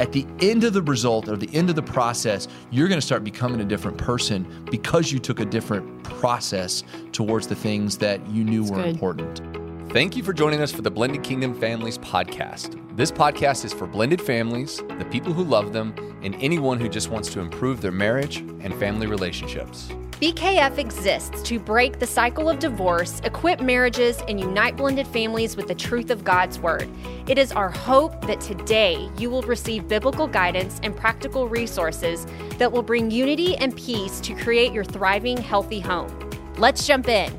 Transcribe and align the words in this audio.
at 0.00 0.12
the 0.12 0.26
end 0.40 0.64
of 0.64 0.72
the 0.72 0.80
result 0.80 1.28
or 1.28 1.36
the 1.36 1.54
end 1.54 1.68
of 1.68 1.76
the 1.76 1.82
process, 1.82 2.48
you're 2.70 2.88
going 2.88 2.98
to 2.98 3.06
start 3.06 3.22
becoming 3.22 3.60
a 3.60 3.64
different 3.64 3.98
person 3.98 4.64
because 4.70 5.12
you 5.12 5.18
took 5.18 5.40
a 5.40 5.44
different 5.44 6.02
process 6.04 6.82
towards 7.12 7.46
the 7.46 7.54
things 7.54 7.98
that 7.98 8.26
you 8.28 8.42
knew 8.42 8.62
That's 8.62 8.70
were 8.70 8.82
good. 8.82 8.88
important. 8.88 9.92
Thank 9.92 10.16
you 10.16 10.22
for 10.22 10.32
joining 10.32 10.62
us 10.62 10.72
for 10.72 10.80
the 10.80 10.90
Blended 10.90 11.22
Kingdom 11.22 11.52
Families 11.52 11.98
podcast. 11.98 12.80
This 12.96 13.12
podcast 13.12 13.64
is 13.66 13.74
for 13.74 13.86
blended 13.86 14.22
families, 14.22 14.78
the 14.98 15.06
people 15.10 15.34
who 15.34 15.44
love 15.44 15.74
them, 15.74 15.94
and 16.22 16.34
anyone 16.36 16.80
who 16.80 16.88
just 16.88 17.10
wants 17.10 17.30
to 17.34 17.40
improve 17.40 17.82
their 17.82 17.92
marriage 17.92 18.38
and 18.38 18.74
family 18.76 19.06
relationships. 19.06 19.90
BKF 20.20 20.76
exists 20.76 21.40
to 21.44 21.58
break 21.58 21.98
the 21.98 22.06
cycle 22.06 22.50
of 22.50 22.58
divorce, 22.58 23.20
equip 23.24 23.62
marriages, 23.62 24.20
and 24.28 24.38
unite 24.38 24.76
blended 24.76 25.06
families 25.06 25.56
with 25.56 25.66
the 25.66 25.74
truth 25.74 26.10
of 26.10 26.24
God's 26.24 26.58
Word. 26.58 26.90
It 27.26 27.38
is 27.38 27.52
our 27.52 27.70
hope 27.70 28.20
that 28.26 28.38
today 28.38 29.08
you 29.16 29.30
will 29.30 29.40
receive 29.40 29.88
biblical 29.88 30.26
guidance 30.26 30.78
and 30.82 30.94
practical 30.94 31.48
resources 31.48 32.26
that 32.58 32.70
will 32.70 32.82
bring 32.82 33.10
unity 33.10 33.56
and 33.56 33.74
peace 33.74 34.20
to 34.20 34.34
create 34.34 34.74
your 34.74 34.84
thriving, 34.84 35.38
healthy 35.38 35.80
home. 35.80 36.14
Let's 36.58 36.86
jump 36.86 37.08
in. 37.08 37.32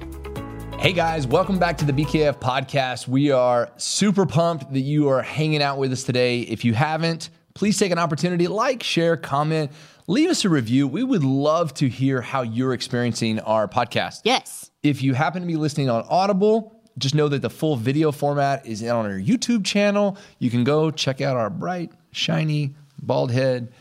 Hey 0.80 0.94
guys, 0.94 1.28
welcome 1.28 1.60
back 1.60 1.78
to 1.78 1.86
the 1.86 1.94
BKF 1.94 2.40
podcast. 2.40 3.08
We 3.08 3.30
are 3.30 3.70
super 3.78 4.26
pumped 4.26 4.74
that 4.74 4.80
you 4.80 5.08
are 5.08 5.22
hanging 5.22 5.62
out 5.62 5.78
with 5.78 5.92
us 5.92 6.02
today. 6.02 6.40
If 6.40 6.66
you 6.66 6.74
haven't, 6.74 7.30
please 7.54 7.78
take 7.78 7.92
an 7.92 8.00
opportunity, 8.00 8.48
like, 8.48 8.84
share, 8.84 9.18
comment, 9.18 9.72
leave 10.08 10.30
us 10.30 10.46
a 10.46 10.50
review. 10.50 10.88
We 10.88 11.04
would 11.04 11.24
love 11.24 11.74
to 11.76 11.88
hear 11.90 12.22
how 12.22 12.42
you're 12.42 12.74
experiencing 12.74 13.40
our 13.40 13.68
podcast. 13.68 14.22
Yes. 14.24 14.72
If 14.84 15.04
you 15.04 15.14
happen 15.14 15.42
to 15.42 15.48
be 15.48 15.56
listening 15.56 15.90
on 15.90 16.06
Audible, 16.10 16.76
just 16.98 17.16
know 17.16 17.28
that 17.30 17.42
the 17.42 17.50
full 17.50 17.76
video 17.76 18.12
format 18.12 18.66
is 18.66 18.84
on 18.84 19.06
our 19.06 19.12
YouTube 19.18 19.64
channel. 19.66 20.18
You 20.40 20.50
can 20.50 20.64
go 20.64 20.92
check 20.92 21.22
out 21.22 21.38
our 21.38 21.50
bright, 21.50 21.92
shiny, 22.12 22.76
bald 23.02 23.32
head, 23.32 23.72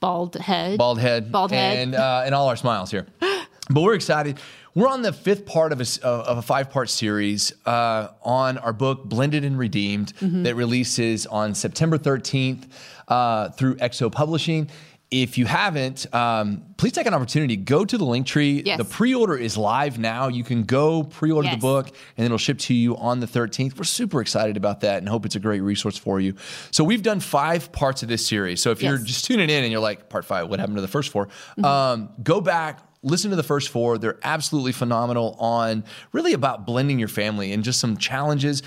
Bald 0.00 0.36
head. 0.36 0.78
bald 0.78 1.00
head, 1.00 1.32
Bald 1.32 1.50
head. 1.50 1.78
and 1.78 1.94
uh, 1.96 2.22
and 2.24 2.32
all 2.34 2.48
our 2.48 2.56
smiles 2.56 2.90
here. 2.90 3.06
But 3.70 3.82
we're 3.82 3.94
excited. 3.94 4.38
We're 4.78 4.86
on 4.86 5.02
the 5.02 5.12
fifth 5.12 5.44
part 5.44 5.72
of 5.72 5.80
a, 5.80 6.06
of 6.06 6.38
a 6.38 6.42
five 6.42 6.70
part 6.70 6.88
series 6.88 7.52
uh, 7.66 8.10
on 8.22 8.58
our 8.58 8.72
book 8.72 9.06
Blended 9.06 9.44
and 9.44 9.58
Redeemed 9.58 10.12
Mm-hmm. 10.20 10.44
that 10.44 10.54
releases 10.54 11.26
on 11.26 11.56
September 11.56 11.98
13th 11.98 12.68
uh, 13.08 13.48
through 13.48 13.74
XO 13.76 14.12
Publishing. 14.12 14.70
If 15.10 15.36
you 15.36 15.46
haven't, 15.46 16.06
um, 16.14 16.62
please 16.76 16.92
take 16.92 17.06
an 17.06 17.14
opportunity. 17.14 17.56
Go 17.56 17.84
to 17.84 17.98
the 17.98 18.04
link 18.04 18.26
tree. 18.26 18.62
Yes. 18.64 18.78
The 18.78 18.84
pre 18.84 19.14
order 19.14 19.36
is 19.36 19.56
live 19.56 19.98
now. 19.98 20.28
You 20.28 20.44
can 20.44 20.62
go 20.62 21.02
pre 21.02 21.32
order 21.32 21.50
the 21.50 21.56
book 21.56 21.88
and 22.16 22.24
it'll 22.24 22.38
ship 22.38 22.58
to 22.58 22.74
you 22.74 22.96
on 22.98 23.18
the 23.18 23.26
13th. 23.26 23.76
We're 23.78 23.84
super 23.84 24.20
excited 24.20 24.56
about 24.56 24.82
that 24.82 24.98
and 24.98 25.08
hope 25.08 25.26
it's 25.26 25.34
a 25.34 25.40
great 25.40 25.60
resource 25.60 25.96
for 25.98 26.20
you. 26.20 26.34
So, 26.70 26.84
we've 26.84 27.02
done 27.02 27.18
five 27.20 27.72
parts 27.72 28.02
of 28.04 28.08
this 28.08 28.24
series. 28.24 28.62
So, 28.62 28.70
if 28.70 28.80
you're 28.82 28.98
just 28.98 29.24
tuning 29.24 29.50
in 29.50 29.64
and 29.64 29.72
you're 29.72 29.80
like, 29.80 30.08
part 30.08 30.24
five, 30.24 30.48
what 30.48 30.60
happened 30.60 30.76
to 30.76 30.82
the 30.82 30.88
first 30.88 31.10
4 31.10 31.26
Mm-hmm. 31.26 31.64
Um, 31.64 32.10
go 32.22 32.40
back, 32.40 32.80
listen 33.08 33.30
to 33.30 33.36
the 33.36 33.42
first 33.42 33.68
four. 33.70 33.98
They're 33.98 34.18
absolutely 34.22 34.72
phenomenal 34.72 35.36
on 35.38 35.84
really 36.12 36.32
about 36.32 36.66
blending 36.66 36.98
your 36.98 37.08
family 37.08 37.52
and 37.52 37.64
just 37.64 37.80
some 37.80 37.96
challenges, 37.96 38.62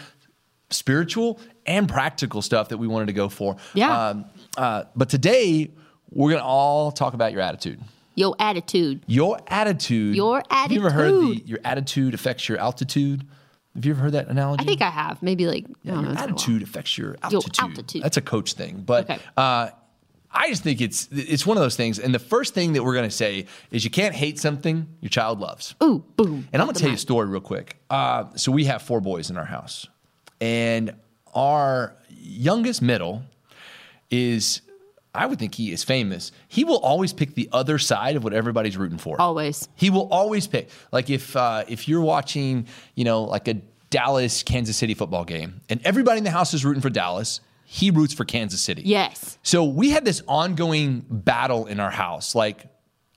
spiritual 0.69 1.39
and 1.65 1.87
practical 1.87 2.41
stuff 2.41 2.69
that 2.69 2.77
we 2.77 2.87
wanted 2.87 3.07
to 3.07 3.13
go 3.13 3.29
for. 3.29 3.55
Yeah. 3.73 4.07
Um, 4.09 4.25
uh, 4.57 4.83
but 4.95 5.09
today, 5.09 5.71
we're 6.09 6.31
going 6.31 6.41
to 6.41 6.45
all 6.45 6.91
talk 6.91 7.13
about 7.13 7.31
your 7.31 7.41
attitude. 7.41 7.79
Your 8.15 8.35
attitude. 8.39 9.03
Your 9.07 9.39
attitude. 9.47 10.15
Your 10.15 10.43
attitude. 10.49 10.51
Have 10.51 10.71
you 10.71 10.79
ever 10.81 10.89
heard 10.91 11.13
the 11.13 11.43
your 11.45 11.59
attitude 11.63 12.13
affects 12.13 12.49
your 12.49 12.57
altitude? 12.57 13.25
Have 13.75 13.85
you 13.85 13.91
ever 13.93 14.01
heard 14.01 14.11
that 14.11 14.27
analogy? 14.27 14.63
I 14.63 14.65
think 14.65 14.81
I 14.81 14.89
have. 14.89 15.23
Maybe 15.23 15.47
like, 15.47 15.65
I 15.85 15.91
don't 15.91 15.95
know. 15.95 16.01
your 16.01 16.11
it's 16.11 16.21
been 16.21 16.29
a 16.29 16.33
while. 16.33 16.35
attitude 16.35 16.61
affects 16.61 16.97
your 16.97 17.15
altitude. 17.23 17.31
Your 17.31 17.39
altitude. 17.39 17.63
altitude. 17.77 18.03
That's 18.03 18.17
a 18.17 18.21
coach 18.21 18.53
thing, 18.53 18.83
but 18.85 19.09
Okay. 19.09 19.19
uh, 19.37 19.69
I 20.33 20.49
just 20.49 20.63
think 20.63 20.81
it's 20.81 21.09
it's 21.11 21.45
one 21.45 21.57
of 21.57 21.63
those 21.63 21.75
things. 21.75 21.99
And 21.99 22.13
the 22.13 22.19
first 22.19 22.53
thing 22.53 22.73
that 22.73 22.83
we're 22.83 22.93
going 22.93 23.09
to 23.09 23.15
say 23.15 23.47
is 23.69 23.83
you 23.83 23.89
can't 23.89 24.15
hate 24.15 24.39
something 24.39 24.87
your 25.01 25.09
child 25.09 25.39
loves. 25.39 25.75
Ooh, 25.83 26.03
boom. 26.15 26.47
And 26.53 26.61
I'm 26.61 26.67
going 26.67 26.75
to 26.75 26.79
tell 26.81 26.89
you 26.89 26.95
a 26.95 26.99
story 26.99 27.27
real 27.27 27.41
quick. 27.41 27.77
Uh, 27.89 28.25
so 28.35 28.51
we 28.51 28.65
have 28.65 28.81
four 28.81 29.01
boys 29.01 29.29
in 29.29 29.37
our 29.37 29.45
house, 29.45 29.87
and 30.39 30.95
our 31.33 31.95
youngest 32.09 32.81
middle 32.81 33.23
is. 34.09 34.61
I 35.13 35.25
would 35.25 35.39
think 35.39 35.55
he 35.55 35.73
is 35.73 35.83
famous. 35.83 36.31
He 36.47 36.63
will 36.63 36.79
always 36.79 37.11
pick 37.11 37.35
the 37.35 37.49
other 37.51 37.77
side 37.77 38.15
of 38.15 38.23
what 38.23 38.31
everybody's 38.31 38.77
rooting 38.77 38.97
for. 38.97 39.19
Always. 39.19 39.67
He 39.75 39.89
will 39.89 40.07
always 40.07 40.47
pick. 40.47 40.69
Like 40.93 41.09
if 41.09 41.35
uh, 41.35 41.65
if 41.67 41.89
you're 41.89 41.99
watching, 41.99 42.67
you 42.95 43.03
know, 43.03 43.23
like 43.23 43.49
a 43.49 43.55
Dallas 43.89 44.41
Kansas 44.41 44.77
City 44.77 44.93
football 44.93 45.25
game, 45.25 45.59
and 45.67 45.81
everybody 45.83 46.19
in 46.19 46.23
the 46.23 46.31
house 46.31 46.53
is 46.53 46.63
rooting 46.63 46.81
for 46.81 46.89
Dallas, 46.89 47.41
he 47.73 47.89
roots 47.89 48.13
for 48.13 48.25
Kansas 48.25 48.59
City. 48.59 48.81
Yes. 48.83 49.37
So 49.43 49.63
we 49.63 49.91
had 49.91 50.03
this 50.03 50.21
ongoing 50.27 51.05
battle 51.09 51.67
in 51.67 51.79
our 51.79 51.89
house. 51.89 52.35
Like 52.35 52.65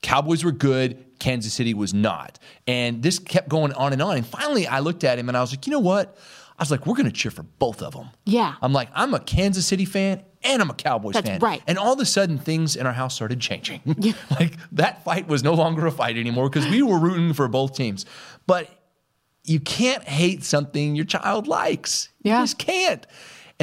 Cowboys 0.01 0.45
were 0.45 0.53
good, 0.53 1.05
Kansas 1.19 1.53
City 1.53 1.75
was 1.75 1.93
not, 1.93 2.39
and 2.69 3.03
this 3.03 3.19
kept 3.19 3.49
going 3.49 3.73
on 3.73 3.93
and 3.93 4.01
on. 4.01 4.17
And 4.17 4.25
finally, 4.25 4.69
I 4.69 4.79
looked 4.79 5.03
at 5.03 5.19
him 5.19 5.29
and 5.29 5.37
I 5.37 5.41
was 5.41 5.51
like, 5.51 5.67
you 5.67 5.73
know 5.73 5.81
what? 5.81 6.17
I 6.57 6.63
was 6.63 6.71
like, 6.71 6.87
we're 6.87 6.95
going 6.95 7.07
to 7.07 7.13
cheer 7.13 7.33
for 7.33 7.43
both 7.43 7.83
of 7.83 7.95
them. 7.95 8.11
Yeah. 8.27 8.55
I'm 8.63 8.73
like, 8.73 8.91
I'm 8.95 9.13
a 9.13 9.19
Kansas 9.19 9.67
City 9.67 9.85
fan 9.85 10.23
and 10.45 10.63
I'm 10.63 10.71
a 10.71 10.75
Cowboys 10.75 11.15
That's 11.15 11.29
fan. 11.29 11.41
right. 11.41 11.61
And 11.67 11.77
all 11.77 11.93
of 11.95 11.99
a 11.99 12.07
sudden, 12.07 12.39
things 12.39 12.77
in 12.77 12.87
our 12.87 12.93
house 12.93 13.13
started 13.17 13.41
changing. 13.41 13.81
like 14.39 14.57
that 14.71 15.03
fight 15.03 15.27
was 15.27 15.43
no 15.43 15.55
longer 15.55 15.85
a 15.85 15.91
fight 15.91 16.17
anymore 16.17 16.49
because 16.49 16.71
we 16.71 16.81
were 16.81 17.01
rooting 17.01 17.33
for 17.33 17.49
both 17.49 17.75
teams. 17.75 18.07
But 18.47 18.71
you 19.43 19.59
can't 19.59 20.05
hate 20.05 20.45
something 20.45 20.95
your 20.95 21.07
child 21.07 21.49
likes. 21.49 22.11
Yeah. 22.23 22.39
You 22.39 22.45
just 22.45 22.59
can't. 22.59 23.05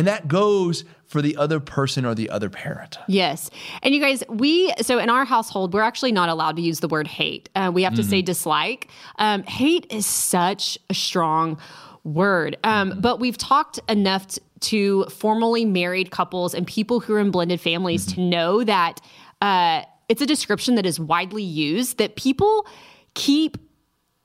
And 0.02 0.08
that 0.08 0.28
goes 0.28 0.84
for 1.06 1.22
the 1.22 1.38
other 1.38 1.60
person 1.60 2.06
or 2.06 2.16
the 2.16 2.28
other 2.32 2.50
parent. 2.50 2.98
Yes. 3.08 3.52
And 3.84 3.94
you 3.94 4.02
guys, 4.02 4.24
we, 4.30 4.74
so 4.82 4.98
in 4.98 5.12
our 5.12 5.26
household, 5.26 5.76
we're 5.76 5.84
actually 5.84 6.12
not 6.12 6.28
allowed 6.28 6.56
to 6.56 6.64
use 6.64 6.80
the 6.80 6.88
word 6.88 7.08
hate. 7.08 7.50
Uh, 7.54 7.70
we 7.72 7.84
have 7.84 7.94
to 7.94 8.04
say 8.04 8.24
dislike. 8.24 8.88
Um, 9.20 9.44
hate 9.44 9.86
is 9.92 10.08
such 10.08 10.80
a 10.90 10.96
strong 10.96 11.60
word. 12.04 12.58
Um, 12.64 13.00
But 13.00 13.20
we've 13.20 13.38
talked 13.38 13.80
enough 13.88 14.26
t- 14.28 14.42
to 14.62 15.04
formally 15.06 15.66
married 15.66 16.10
couples 16.10 16.56
and 16.56 16.66
people 16.66 17.00
who 17.00 17.14
are 17.14 17.20
in 17.20 17.30
blended 17.30 17.62
families 17.62 18.08
to 18.16 18.22
know 18.22 18.64
that 18.64 19.02
uh, 19.40 19.84
it's 20.10 20.24
a 20.24 20.26
description 20.26 20.74
that 20.78 20.88
is 20.88 21.00
widely 21.00 21.44
used, 21.44 22.00
that 22.00 22.16
people 22.16 22.66
keep 23.14 23.56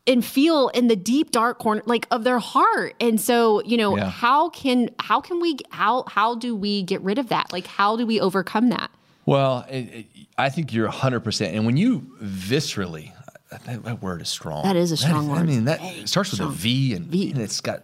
and 0.07 0.25
feel 0.25 0.69
in 0.69 0.89
the 0.89 0.97
deep 0.97 1.31
dark 1.31 1.59
corner 1.59 1.83
like 1.87 2.07
of 2.11 2.23
their 2.25 2.39
heart 2.39 2.95
and 3.01 3.21
so 3.21 3.63
you 3.65 3.77
know 3.77 3.97
Yeah. 3.97 4.09
how 4.09 4.51
can 4.51 4.91
how 5.01 5.21
can 5.21 5.41
we 5.41 5.57
how 5.71 6.05
how 6.09 6.35
do 6.37 6.55
we 6.55 6.83
get 6.83 7.01
rid 7.03 7.19
of 7.19 7.29
that 7.29 7.53
like 7.53 7.67
how 7.67 7.97
do 7.97 8.07
we 8.07 8.21
overcome 8.21 8.69
that 8.71 8.91
Well, 9.27 9.65
it, 9.69 9.77
it, 9.77 10.07
I 10.39 10.51
think 10.51 10.73
you're 10.73 10.89
100%. 10.89 11.53
And 11.55 11.67
when 11.67 11.77
you 11.77 12.07
viscerally, 12.23 13.11
that, 13.51 13.83
that 13.85 14.01
word 14.03 14.21
is 14.23 14.29
strong. 14.29 14.63
That 14.63 14.77
is 14.77 14.93
a 14.93 14.97
strong 14.97 15.29
word. 15.29 15.39
I 15.39 15.43
mean, 15.43 15.65
that 15.65 15.81
starts 16.09 16.31
with 16.31 16.41
a 16.41 16.49
V 16.49 16.95
and, 16.95 17.07
V. 17.07 17.33
and 17.33 17.41
it's 17.41 17.61
got. 17.61 17.83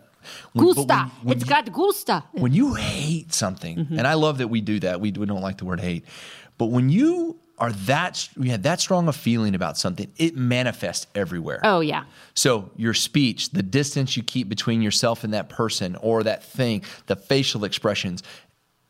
when- 0.52 0.66
gusta 0.66 0.82
when- 0.86 1.10
when 1.22 1.36
it's 1.36 1.44
you- 1.44 1.50
got 1.50 1.72
gusta 1.72 2.22
when 2.32 2.52
you 2.52 2.74
hate 2.74 3.32
something, 3.34 3.76
Mm-hmm. 3.78 3.98
and 3.98 4.06
I 4.06 4.14
love 4.14 4.38
that 4.38 4.48
we 4.48 4.60
do 4.60 4.78
that. 4.80 5.00
We, 5.00 5.10
we 5.10 5.26
don't 5.26 5.40
like 5.42 5.58
the 5.58 5.64
word 5.64 5.80
hate, 5.80 6.04
but 6.58 6.66
when 6.66 6.90
you 6.90 7.38
are 7.58 7.72
that 7.72 8.28
we 8.36 8.48
had 8.48 8.62
that 8.64 8.80
strong 8.80 9.08
a 9.08 9.12
feeling 9.12 9.54
about 9.54 9.76
something, 9.78 10.10
it 10.16 10.36
manifests 10.36 11.06
everywhere. 11.14 11.60
oh 11.64 11.80
yeah 11.80 12.04
So 12.34 12.70
your 12.76 12.94
speech, 12.94 13.50
the 13.50 13.62
distance 13.62 14.16
you 14.16 14.22
keep 14.22 14.48
between 14.48 14.82
yourself 14.82 15.22
and 15.24 15.32
that 15.34 15.48
person 15.48 15.96
or 15.96 16.22
that 16.24 16.42
thing, 16.42 16.82
the 17.06 17.16
facial 17.16 17.64
expressions 17.64 18.22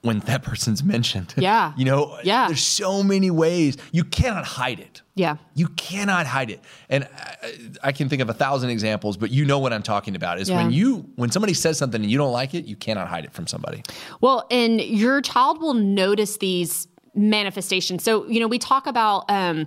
when 0.03 0.19
that 0.21 0.43
person's 0.51 0.83
mentioned. 0.83 1.33
Yeah. 1.37 1.73
you 1.77 1.85
know, 1.85 2.19
Yeah. 2.25 2.49
there's 2.49 2.63
so 2.67 3.03
many 3.03 3.31
ways. 3.31 3.77
You 3.93 4.03
cannot 4.05 4.45
hide 4.45 4.81
it. 4.81 5.03
Yeah. 5.15 5.37
You 5.55 5.69
cannot 5.69 6.27
hide 6.27 6.51
it. 6.51 6.61
And 6.89 7.05
I, 7.05 7.89
I 7.89 7.93
can 7.93 8.09
think 8.09 8.21
of 8.23 8.29
a 8.31 8.35
thousand 8.35 8.71
examples, 8.71 9.17
but 9.17 9.31
you 9.31 9.45
know 9.45 9.59
what 9.61 9.73
I'm 9.73 9.83
talking 9.83 10.17
about 10.17 10.41
is 10.41 10.51
when 10.51 10.73
you 10.73 11.05
when 11.17 11.31
somebody 11.31 11.55
says 11.55 11.79
something 11.79 12.01
and 12.03 12.11
you 12.11 12.19
don't 12.19 12.33
like 12.33 12.55
it, 12.55 12.65
you 12.65 12.75
cannot 12.77 13.09
hide 13.09 13.25
it 13.25 13.33
from 13.33 13.47
somebody. 13.47 13.83
Well, 14.21 14.47
and 14.51 14.81
your 14.81 15.21
child 15.21 15.61
will 15.61 15.75
notice 15.75 16.39
these 16.39 16.89
manifestations. 17.15 18.03
So, 18.03 18.27
you 18.27 18.41
know, 18.41 18.49
we 18.49 18.59
talk 18.59 18.87
about, 18.87 19.31
um, 19.31 19.67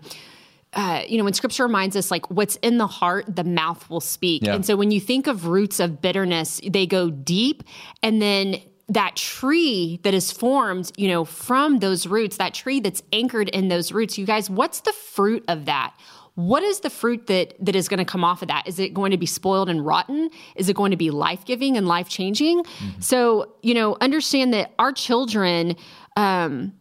uh, 0.74 1.04
you 1.08 1.18
know, 1.18 1.24
when 1.24 1.34
scripture 1.34 1.64
reminds 1.64 1.96
us, 1.96 2.12
like, 2.12 2.30
what's 2.30 2.58
in 2.58 2.78
the 2.78 2.88
heart, 2.88 3.34
the 3.34 3.44
mouth 3.44 3.90
will 3.90 4.02
speak. 4.02 4.44
Yeah. 4.44 4.56
And 4.56 4.66
so 4.66 4.76
when 4.76 4.92
you 4.92 5.00
think 5.00 5.28
of 5.28 5.48
roots 5.48 5.80
of 5.80 6.02
bitterness, 6.02 6.60
they 6.68 6.86
go 6.86 7.10
deep. 7.10 7.64
And 8.04 8.22
then 8.22 8.58
that 8.88 9.16
tree 9.16 10.00
that 10.04 10.14
is 10.14 10.32
formed, 10.32 10.92
you 10.98 11.08
know, 11.08 11.26
from 11.26 11.80
those 11.80 12.06
roots, 12.06 12.38
that 12.38 12.54
tree 12.54 12.80
that's 12.80 13.02
anchored 13.14 13.50
in 13.50 13.68
those 13.68 13.92
roots, 13.92 14.18
you 14.18 14.26
guys, 14.26 14.50
what's 14.50 14.82
the 14.82 14.94
fruit 14.94 15.44
of 15.48 15.66
that? 15.66 15.96
What 16.36 16.64
is 16.64 16.82
the 16.82 16.90
fruit 16.90 17.28
that 17.28 17.56
that 17.62 17.76
is 17.76 17.88
going 17.88 18.00
to 18.00 18.06
come 18.06 18.26
off 18.26 18.42
of 18.42 18.50
that? 18.50 18.68
Is 18.68 18.78
it 18.78 18.94
going 18.94 19.12
to 19.12 19.18
be 19.18 19.26
spoiled 19.26 19.70
and 19.70 19.86
rotten? 19.86 20.30
Is 20.56 20.68
it 20.68 20.76
going 20.76 20.92
to 20.92 20.98
be 20.98 21.10
life 21.10 21.46
giving 21.46 21.78
and 21.78 21.88
life 21.88 22.10
changing? 22.10 22.64
So 23.00 23.56
you 23.64 23.74
know, 23.74 23.96
understand 24.02 24.54
that 24.54 24.74
our 24.78 24.92
children, 24.92 25.78
um, 26.18 26.74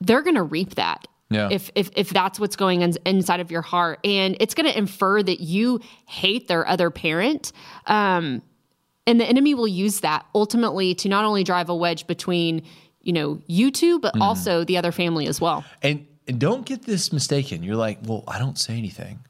they're 0.00 0.22
going 0.22 0.36
to 0.36 0.42
reap 0.42 0.74
that. 0.76 1.06
Yeah. 1.28 1.48
If, 1.50 1.72
if 1.74 1.90
if 1.96 2.10
that's 2.10 2.38
what's 2.38 2.54
going 2.54 2.82
in, 2.82 2.94
inside 3.04 3.40
of 3.40 3.50
your 3.50 3.62
heart, 3.62 3.98
and 4.04 4.36
it's 4.38 4.54
going 4.54 4.70
to 4.70 4.78
infer 4.78 5.22
that 5.22 5.40
you 5.40 5.80
hate 6.06 6.46
their 6.46 6.66
other 6.68 6.88
parent, 6.90 7.50
um, 7.86 8.42
and 9.08 9.20
the 9.20 9.24
enemy 9.24 9.54
will 9.54 9.66
use 9.66 10.00
that 10.00 10.24
ultimately 10.36 10.94
to 10.94 11.08
not 11.08 11.24
only 11.24 11.42
drive 11.42 11.68
a 11.68 11.74
wedge 11.74 12.06
between 12.06 12.62
you 13.06 13.12
know, 13.12 13.40
you 13.46 13.70
two, 13.70 14.00
but 14.00 14.20
also 14.20 14.64
the 14.64 14.76
other 14.76 14.90
family 14.90 15.28
as 15.28 15.40
well. 15.40 15.64
And, 15.80 16.08
and 16.26 16.40
don't 16.40 16.66
get 16.66 16.82
this 16.82 17.12
mistaken. 17.12 17.62
You're 17.62 17.76
like, 17.76 18.00
well, 18.02 18.24
I 18.26 18.40
don't 18.40 18.58
say 18.58 18.76
anything. 18.76 19.20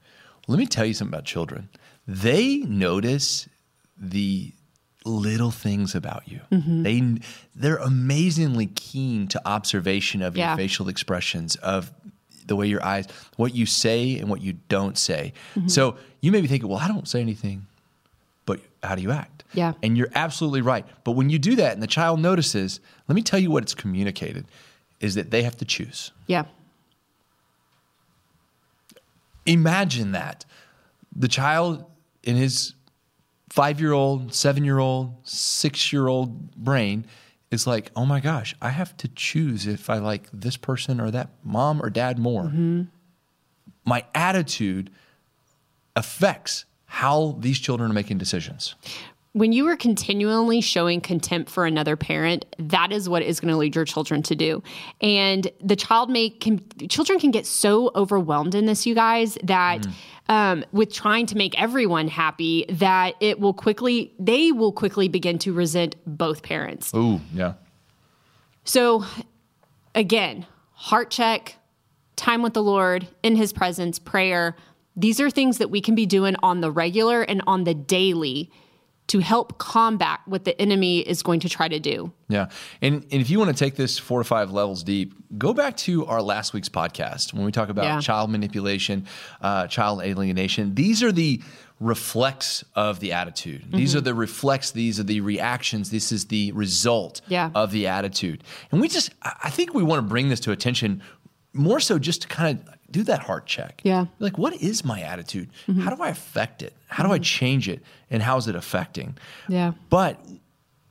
Let 0.49 0.59
me 0.59 0.67
tell 0.67 0.87
you 0.87 0.95
something 0.95 1.13
about 1.13 1.27
children. 1.27 1.69
They 2.09 2.57
notice 2.57 3.47
the 3.99 4.53
little 5.07 5.51
things 5.51 5.95
about 5.95 6.27
you. 6.27 6.41
Mm-hmm. 6.51 6.83
They 6.83 7.21
they're 7.55 7.77
amazingly 7.77 8.67
keen 8.67 9.29
to 9.29 9.41
observation 9.49 10.21
of 10.23 10.37
your 10.37 10.47
Yeah. 10.47 10.57
facial 10.57 10.89
expressions, 10.89 11.57
of 11.57 11.93
the 12.47 12.57
way 12.57 12.67
your 12.67 12.85
eyes, 12.85 13.07
what 13.37 13.55
you 13.55 13.67
say 13.67 14.19
and 14.19 14.29
what 14.29 14.41
you 14.41 14.55
don't 14.69 14.99
say. 14.99 15.33
Mm-hmm. 15.55 15.69
So 15.69 15.97
you 16.21 16.31
may 16.33 16.41
be 16.41 16.49
thinking, 16.49 16.69
well, 16.69 16.79
I 16.79 16.89
don't 16.89 17.09
say 17.09 17.21
anything, 17.21 17.67
but 18.45 18.61
how 18.83 18.95
do 18.95 19.03
you 19.03 19.11
act? 19.11 19.45
Yeah. 19.53 19.73
And 19.83 19.97
you're 19.97 20.11
absolutely 20.15 20.61
right. 20.61 20.85
But 21.05 21.13
when 21.13 21.31
you 21.31 21.39
do 21.39 21.57
that 21.57 21.73
and 21.73 21.83
the 21.83 21.87
child 21.89 22.21
notices, 22.21 22.81
let 23.09 23.15
me 23.15 23.23
tell 23.23 23.39
you 23.41 23.51
what 23.51 23.63
it's 23.63 23.75
communicated 23.75 24.45
is 25.01 25.15
that 25.15 25.31
they 25.31 25.43
have 25.43 25.57
to 25.57 25.65
choose. 25.65 26.13
Yeah. 26.27 26.45
Imagine 29.45 30.13
that. 30.13 30.45
The 31.15 31.29
child 31.29 31.85
in 32.23 32.37
his 32.37 32.75
five 33.57 33.81
year 33.81 33.95
old, 33.95 34.35
seven 34.35 34.65
year 34.65 34.79
old, 34.79 35.15
six 35.27 35.91
year 35.91 36.09
old 36.09 36.55
brain 36.55 37.07
is 37.51 37.67
like, 37.67 37.91
oh 37.97 38.05
my 38.05 38.21
gosh, 38.21 38.55
I 38.61 38.69
have 38.69 38.95
to 38.99 39.09
choose 39.09 39.67
if 39.67 39.89
I 39.89 39.97
like 39.97 40.29
this 40.31 40.59
person 40.59 41.01
or 41.01 41.11
that 41.11 41.31
mom 41.43 41.83
or 41.83 41.89
dad 41.89 42.19
more. 42.19 42.45
Mm-hmm. 42.45 42.83
My 43.87 44.05
attitude 44.15 44.91
affects 45.97 46.67
how 46.85 47.39
these 47.41 47.59
children 47.59 47.91
are 47.91 47.95
making 47.95 48.19
decisions. 48.19 48.75
When 49.37 49.53
you 49.53 49.69
are 49.69 49.77
continually 49.77 50.63
showing 50.63 50.99
contempt 50.99 51.51
for 51.51 51.67
another 51.67 51.95
parent, 51.95 52.47
that 52.59 52.91
is 52.91 53.07
what 53.07 53.23
is 53.23 53.39
going 53.39 53.53
to 53.53 53.59
lead 53.59 53.75
your 53.75 53.85
children 53.85 54.23
to 54.23 54.35
do. 54.35 54.63
And 55.03 55.47
the 55.61 55.77
child 55.77 56.09
may 56.09 56.31
can 56.31 56.67
children 56.89 57.19
can 57.19 57.33
get 57.33 57.45
so 57.45 57.91
overwhelmed 57.95 58.55
in 58.55 58.65
this, 58.65 58.87
you 58.87 58.95
guys, 58.95 59.37
that 59.43 59.87
um, 60.31 60.65
with 60.73 60.91
trying 60.91 61.27
to 61.27 61.37
make 61.37 61.61
everyone 61.61 62.09
happy, 62.09 62.65
that 62.71 63.17
it 63.21 63.39
will 63.39 63.53
quickly 63.53 64.15
they 64.19 64.53
will 64.53 64.73
quickly 64.73 65.07
begin 65.07 65.39
to 65.41 65.53
resent 65.53 65.97
both 66.07 66.43
parents. 66.43 66.95
Ooh, 66.95 67.21
yeah. 67.35 67.55
So, 68.65 69.05
again, 69.95 70.47
heart 70.73 71.11
check, 71.11 71.57
time 72.17 72.41
with 72.41 72.55
the 72.55 72.63
Lord, 72.63 73.07
in 73.23 73.37
His 73.37 73.53
presence, 73.53 73.99
prayer. 73.99 74.57
These 74.97 75.21
are 75.21 75.29
things 75.29 75.59
that 75.59 75.69
we 75.69 75.83
can 75.83 75.95
be 75.95 76.07
doing 76.07 76.37
on 76.43 76.63
the 76.63 76.71
regular 76.71 77.21
and 77.21 77.43
on 77.47 77.65
the 77.65 77.75
daily 77.75 78.51
to 79.09 79.21
help 79.21 79.59
combat 79.59 80.19
what 80.27 80.45
the 80.45 80.61
enemy 80.61 80.99
is 80.99 81.23
going 81.23 81.39
to 81.41 81.49
try 81.49 81.69
to 81.69 81.79
do. 81.79 82.11
Yeah. 82.29 82.49
And, 82.83 83.03
and 83.13 83.21
if 83.21 83.31
you 83.31 83.39
want 83.39 83.57
to 83.57 83.65
take 83.65 83.77
this 83.77 83.99
four 83.99 84.19
to 84.19 84.25
five 84.25 84.51
levels 84.51 84.83
deep, 84.83 85.15
go 85.39 85.55
back 85.55 85.77
to 85.79 86.05
our 86.07 86.21
last 86.21 86.53
week's 86.53 86.69
podcast 86.69 87.33
when 87.33 87.45
we 87.45 87.53
talk 87.53 87.69
about 87.69 87.85
Yeah. 87.85 88.01
child 88.01 88.31
manipulation, 88.31 89.07
uh, 89.41 89.69
child 89.69 90.03
alienation. 90.03 90.75
These 90.75 91.05
are 91.05 91.13
the 91.13 91.41
reflex 91.79 92.65
of 92.75 93.01
the 93.01 93.13
attitude. 93.13 93.71
These 93.71 93.91
Mm-hmm. 93.91 93.99
are 93.99 94.01
the 94.01 94.15
reflex, 94.15 94.71
these 94.73 94.99
are 94.99 95.03
the 95.05 95.21
reactions, 95.21 95.91
this 95.91 96.11
is 96.11 96.27
the 96.27 96.51
result 96.53 97.21
Yeah. 97.29 97.51
of 97.55 97.71
the 97.71 97.87
attitude. 97.87 98.43
And 98.73 98.81
we 98.81 98.89
just, 98.89 99.11
I 99.23 99.51
think 99.51 99.73
we 99.75 99.83
want 99.83 99.99
to 100.03 100.09
bring 100.09 100.29
this 100.31 100.41
to 100.41 100.53
attention 100.53 101.03
more 101.53 101.79
so 101.81 101.99
just 101.99 102.23
to 102.23 102.29
kind 102.29 102.59
of 102.67 102.76
do 102.91 103.03
that 103.05 103.21
heart 103.21 103.47
check. 103.47 103.81
Yeah. 103.85 104.03
Mm-hmm. 104.03 104.25
Like, 104.25 104.39
what 104.39 104.55
is 104.63 104.85
my 104.85 105.01
attitude? 105.01 105.51
How 105.81 105.95
do 105.95 106.03
I 106.03 106.09
affect 106.09 106.63
it? 106.63 106.73
How 106.89 107.05
do 107.05 107.13
I 107.13 107.19
change 107.19 107.69
it? 107.69 107.83
And 108.11 108.23
how 108.23 108.37
is 108.37 108.49
it 108.49 108.55
affecting? 108.55 109.17
Yeah. 109.49 109.73
But 109.91 110.25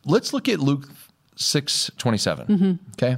let's 0.05 0.33
look 0.33 0.49
at 0.49 0.59
Luke 0.59 0.89
six 1.35 1.91
twenty 1.97 2.17
Mm-hmm. 2.17 2.73
Okay. 2.93 3.17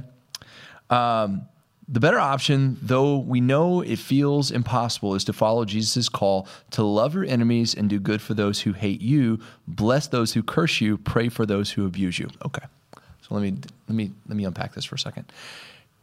Um, 0.90 1.42
the 1.90 2.00
better 2.00 2.18
option, 2.18 2.76
though 2.82 3.16
we 3.16 3.40
know 3.40 3.80
it 3.80 3.98
feels 3.98 4.50
impossible, 4.50 5.14
is 5.14 5.24
to 5.24 5.32
follow 5.32 5.64
Jesus' 5.64 6.08
call 6.08 6.46
to 6.72 6.82
love 6.82 7.14
your 7.14 7.24
enemies 7.24 7.74
and 7.74 7.88
do 7.88 7.98
good 7.98 8.20
for 8.20 8.34
those 8.34 8.60
who 8.60 8.74
hate 8.74 9.00
you, 9.00 9.40
bless 9.66 10.06
those 10.08 10.34
who 10.34 10.42
curse 10.42 10.82
you, 10.82 10.98
pray 10.98 11.30
for 11.30 11.46
those 11.46 11.70
who 11.70 11.86
abuse 11.86 12.18
you. 12.18 12.28
Okay. 12.44 12.66
So 12.94 13.34
let 13.34 13.42
me 13.42 13.56
let 13.88 13.94
me 13.94 14.12
let 14.26 14.36
me 14.36 14.44
unpack 14.44 14.74
this 14.74 14.84
for 14.84 14.96
a 14.96 14.98
second. 14.98 15.32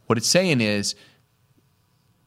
What 0.06 0.18
it's 0.18 0.28
saying 0.28 0.60
is 0.60 0.94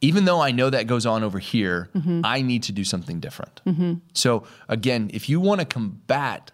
even 0.01 0.25
though 0.25 0.41
I 0.41 0.51
know 0.51 0.69
that 0.69 0.87
goes 0.87 1.05
on 1.05 1.23
over 1.23 1.39
here, 1.39 1.89
mm-hmm. 1.95 2.21
I 2.23 2.41
need 2.41 2.63
to 2.63 2.71
do 2.71 2.83
something 2.83 3.19
different. 3.19 3.61
Mm-hmm. 3.65 3.93
So, 4.13 4.43
again, 4.67 5.11
if 5.13 5.27
you 5.27 5.39
want 5.39 5.59
to 5.59 5.65
combat 5.65 6.51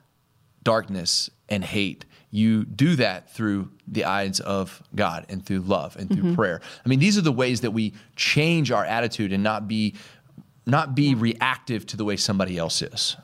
darkness 0.63 1.29
and 1.47 1.63
hate, 1.63 2.05
you 2.31 2.65
do 2.65 2.95
that 2.95 3.29
through 3.31 3.69
the 3.87 4.05
eyes 4.05 4.39
of 4.39 4.81
God 4.95 5.25
and 5.29 5.45
through 5.45 5.59
love 5.59 5.95
and 5.95 6.09
through 6.09 6.23
mm-hmm. 6.23 6.35
prayer. 6.35 6.59
I 6.85 6.89
mean, 6.89 6.99
these 6.99 7.17
are 7.17 7.21
the 7.21 7.31
ways 7.31 7.61
that 7.61 7.71
we 7.71 7.93
change 8.15 8.71
our 8.71 8.83
attitude 8.83 9.31
and 9.31 9.43
not 9.43 9.67
be 9.67 9.95
not 10.65 10.95
be 10.95 11.13
reactive 11.13 11.85
to 11.85 11.97
the 11.97 12.03
way 12.03 12.17
somebody 12.17 12.57
else 12.57 12.81
is. 12.81 13.15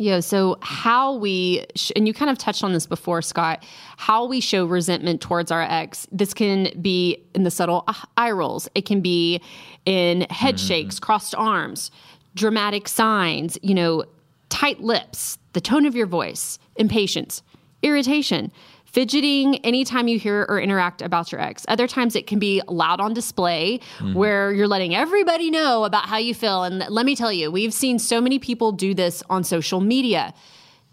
Yeah. 0.00 0.20
So, 0.20 0.56
how 0.62 1.12
we, 1.16 1.66
sh- 1.76 1.92
and 1.94 2.08
you 2.08 2.14
kind 2.14 2.30
of 2.30 2.38
touched 2.38 2.64
on 2.64 2.72
this 2.72 2.86
before, 2.86 3.20
Scott, 3.20 3.62
how 3.98 4.24
we 4.24 4.40
show 4.40 4.64
resentment 4.64 5.20
towards 5.20 5.50
our 5.50 5.60
ex. 5.60 6.06
This 6.10 6.32
can 6.32 6.70
be 6.80 7.22
in 7.34 7.42
the 7.42 7.50
subtle 7.50 7.84
uh, 7.86 7.92
eye 8.16 8.30
rolls, 8.30 8.66
it 8.74 8.86
can 8.86 9.02
be 9.02 9.42
in 9.84 10.22
head 10.30 10.58
shakes, 10.58 10.98
crossed 10.98 11.34
arms, 11.34 11.90
dramatic 12.34 12.88
signs, 12.88 13.58
you 13.60 13.74
know, 13.74 14.04
tight 14.48 14.80
lips, 14.80 15.36
the 15.52 15.60
tone 15.60 15.84
of 15.84 15.94
your 15.94 16.06
voice, 16.06 16.58
impatience, 16.76 17.42
irritation. 17.82 18.50
Fidgeting 18.92 19.56
anytime 19.64 20.08
you 20.08 20.18
hear 20.18 20.46
or 20.48 20.60
interact 20.60 21.00
about 21.00 21.30
your 21.30 21.40
ex. 21.40 21.64
Other 21.68 21.86
times 21.86 22.16
it 22.16 22.26
can 22.26 22.38
be 22.38 22.60
loud 22.66 23.00
on 23.00 23.14
display 23.14 23.78
mm-hmm. 23.98 24.14
where 24.14 24.52
you're 24.52 24.66
letting 24.66 24.94
everybody 24.94 25.50
know 25.50 25.84
about 25.84 26.06
how 26.06 26.16
you 26.16 26.34
feel. 26.34 26.64
And 26.64 26.84
let 26.88 27.06
me 27.06 27.14
tell 27.14 27.32
you, 27.32 27.50
we've 27.50 27.72
seen 27.72 27.98
so 28.00 28.20
many 28.20 28.38
people 28.38 28.72
do 28.72 28.92
this 28.92 29.22
on 29.30 29.44
social 29.44 29.80
media. 29.80 30.34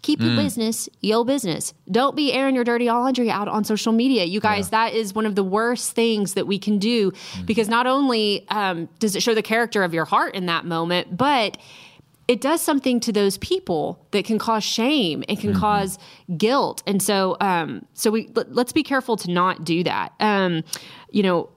Keep 0.02 0.20
your 0.20 0.30
mm. 0.30 0.36
business, 0.36 0.88
your 1.00 1.24
business. 1.24 1.74
Don't 1.90 2.14
be 2.14 2.32
airing 2.32 2.54
your 2.54 2.62
dirty 2.62 2.86
laundry 2.86 3.32
out 3.32 3.48
on 3.48 3.64
social 3.64 3.92
media. 3.92 4.24
You 4.24 4.38
guys, 4.38 4.70
that 4.70 4.94
is 4.94 5.12
one 5.12 5.26
of 5.26 5.34
the 5.34 5.42
worst 5.42 5.90
things 5.92 6.34
that 6.34 6.46
we 6.46 6.56
can 6.56 6.78
do 6.78 7.10
mm-hmm. 7.10 7.46
because 7.46 7.68
not 7.68 7.88
only 7.88 8.46
um, 8.48 8.88
does 9.00 9.16
it 9.16 9.24
show 9.24 9.34
the 9.34 9.42
character 9.42 9.82
of 9.82 9.92
your 9.92 10.04
heart 10.04 10.36
in 10.36 10.46
that 10.46 10.64
moment, 10.64 11.16
but 11.16 11.58
it 12.28 12.42
does 12.42 12.60
something 12.60 13.00
to 13.00 13.10
those 13.10 13.38
people 13.38 14.06
that 14.10 14.26
can 14.26 14.38
cause 14.38 14.62
shame 14.62 15.24
and 15.28 15.40
can 15.40 15.54
cause 15.54 15.98
guilt. 16.36 16.82
And 16.86 17.02
so 17.02 17.36
um 17.40 17.86
so 17.94 18.10
we 18.10 18.30
let, 18.34 18.54
let's 18.54 18.72
be 18.72 18.82
careful 18.82 19.16
to 19.16 19.30
not 19.30 19.64
do 19.64 19.82
that. 19.84 20.12
Um 20.20 20.62
you 21.10 21.22
know 21.22 21.48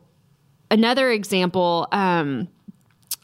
another 0.72 1.12
example 1.12 1.88
um 1.92 2.48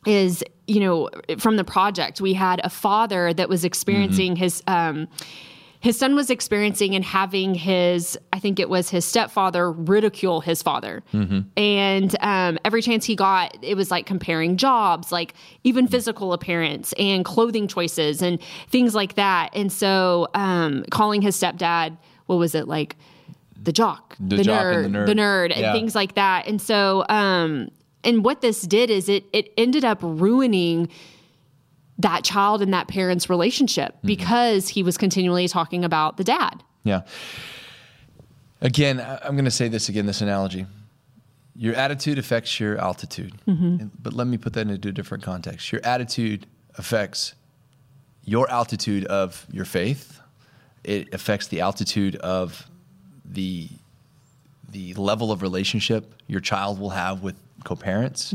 is 0.06 0.44
you 0.68 0.82
know 0.82 1.10
from 1.40 1.56
the 1.56 1.64
project 1.64 2.20
we 2.20 2.34
had 2.34 2.60
a 2.64 2.70
father 2.70 3.34
that 3.34 3.48
was 3.48 3.64
experiencing 3.64 4.36
his 4.36 4.62
um 4.68 5.08
his 5.80 5.98
son 5.98 6.16
was 6.16 6.30
experiencing 6.30 6.96
and 6.96 7.06
having 7.06 7.54
his 7.54 8.18
i 8.34 8.40
think 8.40 8.60
it 8.60 8.70
was 8.70 8.90
his 8.90 9.06
stepfather 9.06 9.72
ridicule 9.72 10.42
his 10.42 10.62
father. 10.64 11.04
And 11.56 12.16
um, 12.22 12.58
every 12.66 12.82
chance 12.82 13.06
he 13.06 13.16
got 13.16 13.56
it 13.62 13.76
was 13.76 13.92
like 13.92 14.06
comparing 14.06 14.58
jobs 14.58 15.12
like 15.12 15.34
even 15.64 15.88
physical 15.88 16.34
appearance 16.34 16.94
and 16.98 17.24
clothing 17.24 17.68
choices 17.68 18.22
and 18.22 18.40
things 18.70 18.94
like 18.96 19.16
that. 19.16 19.50
And 19.54 19.72
so 19.72 20.28
um, 20.34 20.84
calling 20.92 21.22
his 21.22 21.36
stepdad 21.36 21.98
what 22.26 22.38
was 22.38 22.56
it 22.56 22.68
like 22.68 22.96
the 23.62 23.72
jock 23.72 24.16
The 24.20 24.44
jock 24.44 24.66
and 24.66 24.86
the 24.96 25.00
nerd. 25.00 25.06
the 25.08 25.14
nerd 25.14 25.52
and 25.56 25.62
things 25.74 25.96
like 25.96 26.16
that. 26.16 26.48
And 26.48 26.62
so 26.62 27.06
um 27.10 27.70
and 28.04 28.24
what 28.24 28.42
this 28.42 28.62
did 28.62 28.90
is 28.90 29.10
it 29.10 29.26
it 29.34 29.52
ended 29.58 29.84
up 29.84 30.00
ruining 30.02 30.90
that 32.00 32.24
child 32.24 32.62
and 32.62 32.74
that 32.74 32.88
parent's 32.88 33.30
relationship 33.30 33.94
Mm-hmm. 33.98 34.08
because 34.08 34.70
he 34.70 34.84
was 34.84 34.98
continually 34.98 35.48
talking 35.48 35.84
about 35.84 36.18
the 36.18 36.24
dad 36.24 36.64
Yeah. 36.84 37.02
Again, 38.62 39.00
I'm 39.24 39.34
going 39.34 39.46
to 39.46 39.52
say 39.52 39.68
this 39.68 39.88
again 39.90 40.06
this 40.08 40.22
analogy. 40.22 40.66
Your 41.56 41.76
attitude 41.76 42.18
affects 42.18 42.60
your 42.60 42.78
altitude. 42.78 43.34
And- 43.46 43.92
But 44.02 44.14
let 44.14 44.28
me 44.28 44.38
put 44.38 44.54
that 44.54 44.68
into 44.68 44.90
a 44.90 44.92
different 44.92 45.24
context. 45.24 45.72
Your 45.72 45.82
attitude 45.86 46.46
affects 46.76 47.34
your 48.24 48.50
altitude 48.50 49.06
of 49.06 49.46
your 49.52 49.66
faith. 49.66 50.20
It 50.84 51.14
affects 51.14 51.48
the 51.48 51.62
altitude 51.62 52.16
of 52.18 52.68
the 53.26 53.70
the 54.70 54.94
level 54.96 55.32
of 55.32 55.42
relationship 55.42 56.14
your 56.28 56.42
child 56.42 56.78
will 56.78 56.90
have 56.90 57.24
with 57.24 57.36
co-parents. 57.64 58.34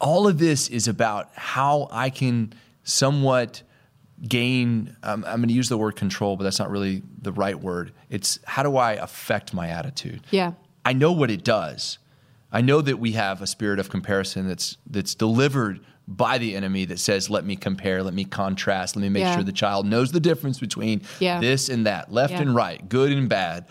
All 0.00 0.26
of 0.28 0.38
this 0.38 0.68
is 0.68 0.88
about 0.88 1.30
how 1.34 1.88
I 1.90 2.10
can 2.10 2.52
somewhat 2.84 3.62
gain 4.28 4.96
um, 5.02 5.24
i'm 5.28 5.40
going 5.40 5.48
to 5.48 5.54
use 5.54 5.68
the 5.68 5.76
word 5.76 5.94
control 5.94 6.36
but 6.36 6.44
that's 6.44 6.58
not 6.58 6.70
really 6.70 7.02
the 7.20 7.32
right 7.32 7.60
word 7.60 7.92
it's 8.08 8.38
how 8.46 8.62
do 8.62 8.76
i 8.78 8.92
affect 8.92 9.52
my 9.52 9.68
attitude 9.68 10.22
Yeah. 10.30 10.52
i 10.86 10.94
know 10.94 11.12
what 11.12 11.30
it 11.30 11.44
does 11.44 11.98
i 12.50 12.62
know 12.62 12.80
that 12.80 12.98
we 12.98 13.12
have 13.12 13.42
a 13.42 13.46
spirit 13.46 13.78
of 13.78 13.90
comparison 13.90 14.48
that's 14.48 14.78
that's 14.86 15.14
delivered 15.14 15.80
by 16.08 16.38
the 16.38 16.56
enemy 16.56 16.86
that 16.86 16.98
says 16.98 17.28
let 17.28 17.44
me 17.44 17.56
compare 17.56 18.02
let 18.02 18.14
me 18.14 18.24
contrast 18.24 18.96
let 18.96 19.02
me 19.02 19.10
make 19.10 19.20
Yeah. 19.20 19.34
sure 19.34 19.44
the 19.44 19.52
child 19.52 19.84
knows 19.84 20.12
the 20.12 20.20
difference 20.20 20.58
between 20.60 21.02
Yeah. 21.20 21.38
this 21.40 21.68
and 21.68 21.84
that 21.84 22.10
left 22.10 22.32
Yeah. 22.32 22.40
and 22.42 22.54
right 22.54 22.88
good 22.88 23.12
and 23.12 23.28
bad 23.28 23.66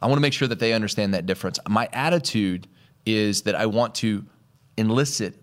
I 0.00 0.06
want 0.06 0.18
to 0.18 0.22
make 0.22 0.34
sure 0.34 0.46
that 0.48 0.60
they 0.60 0.72
understand 0.72 1.12
that 1.14 1.26
difference. 1.26 1.58
My 1.68 1.88
attitude 1.92 2.68
is 3.04 3.42
that 3.42 3.54
I 3.56 3.66
want 3.66 3.96
to 3.96 4.24
elicit 4.78 5.39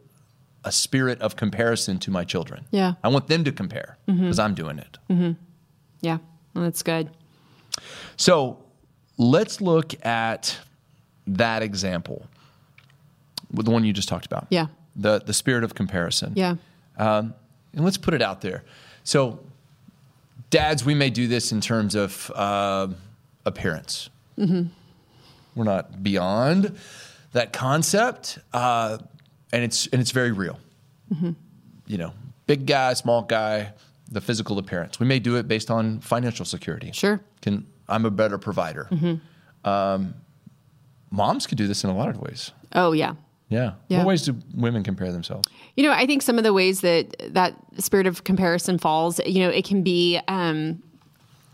a 0.67 0.71
spirit 0.71 1.21
of 1.21 1.38
comparison 1.38 1.97
to 1.97 2.12
my 2.12 2.25
children. 2.25 2.65
Yeah. 2.71 2.95
I 3.01 3.07
want 3.07 3.27
them 3.27 3.45
to 3.45 3.53
compare 3.53 3.97
because 4.05 4.38
I'm 4.38 4.53
doing 4.53 4.79
it. 4.79 4.97
Yeah. 6.01 6.17
Well, 6.53 6.65
that's 6.65 6.83
good. 6.83 7.09
So 8.17 8.57
let's 9.17 9.62
look 9.62 10.05
at 10.05 10.57
that 11.25 11.63
example, 11.63 12.25
with 13.53 13.65
the 13.65 13.71
one 13.71 13.86
you 13.86 13.93
just 13.93 14.09
talked 14.09 14.25
about. 14.25 14.47
Yeah. 14.50 14.67
The 14.95 15.19
the 15.19 15.33
spirit 15.33 15.63
of 15.63 15.74
comparison. 15.74 16.33
Yeah. 16.36 16.55
Um, 16.97 17.33
and 17.74 17.86
let's 17.86 17.97
put 17.97 18.13
it 18.13 18.21
out 18.21 18.41
there. 18.41 18.63
So, 19.03 19.39
dads, 20.50 20.83
we 20.83 20.95
may 20.95 21.09
do 21.09 21.27
this 21.27 21.51
in 21.51 21.62
terms 21.62 21.95
of 21.95 22.29
uh, 22.36 22.88
appearance. 23.45 24.09
Mm-hmm. 24.38 24.67
We're 25.55 25.63
not 25.63 26.03
beyond 26.03 26.77
that 27.31 27.53
concept, 27.53 28.39
uh, 28.53 28.97
and 29.51 29.63
it's 29.63 29.88
and 29.88 30.01
it's 30.01 30.12
very 30.12 30.32
real. 30.32 30.60
Mm-hmm. 31.13 31.32
You 31.88 31.98
know, 31.98 32.13
big 32.48 32.66
guy, 32.66 32.94
small 32.94 33.22
guy, 33.22 33.74
the 34.12 34.22
physical 34.22 34.58
appearance. 34.58 35.00
We 35.00 35.06
may 35.06 35.20
do 35.20 35.36
it 35.38 35.48
based 35.48 35.72
on 35.72 36.00
financial 36.00 36.46
security. 36.46 36.92
Sure. 36.94 37.20
Can 37.42 37.66
I'm 37.88 38.06
a 38.06 38.12
better 38.12 38.38
provider. 38.38 38.89
Um, 39.63 40.13
moms 41.12 41.48
could 41.48 41.58
do 41.58 41.68
this 41.68 41.84
in 41.84 41.89
a 41.89 41.96
lot 41.96 42.10
of 42.10 42.20
ways. 42.20 42.51
Oh, 42.74 42.92
yeah. 42.92 43.13
Yeah. 43.50 43.74
Yeah. 43.88 44.00
What 44.00 44.08
ways 44.08 44.24
do 44.24 44.36
women 44.54 44.84
compare 44.84 45.12
themselves? 45.12 45.48
You 45.75 45.84
know, 45.84 45.92
I 45.92 46.06
think 46.06 46.22
some 46.22 46.38
of 46.38 46.44
the 46.44 46.51
ways 46.54 46.82
that 46.82 47.16
that 47.34 47.56
spirit 47.77 48.06
of 48.08 48.25
comparison 48.25 48.77
falls, 48.77 49.22
you 49.25 49.39
know, 49.39 49.50
it 49.50 49.63
can 49.63 49.84
be, 49.84 50.20
um, 50.27 50.84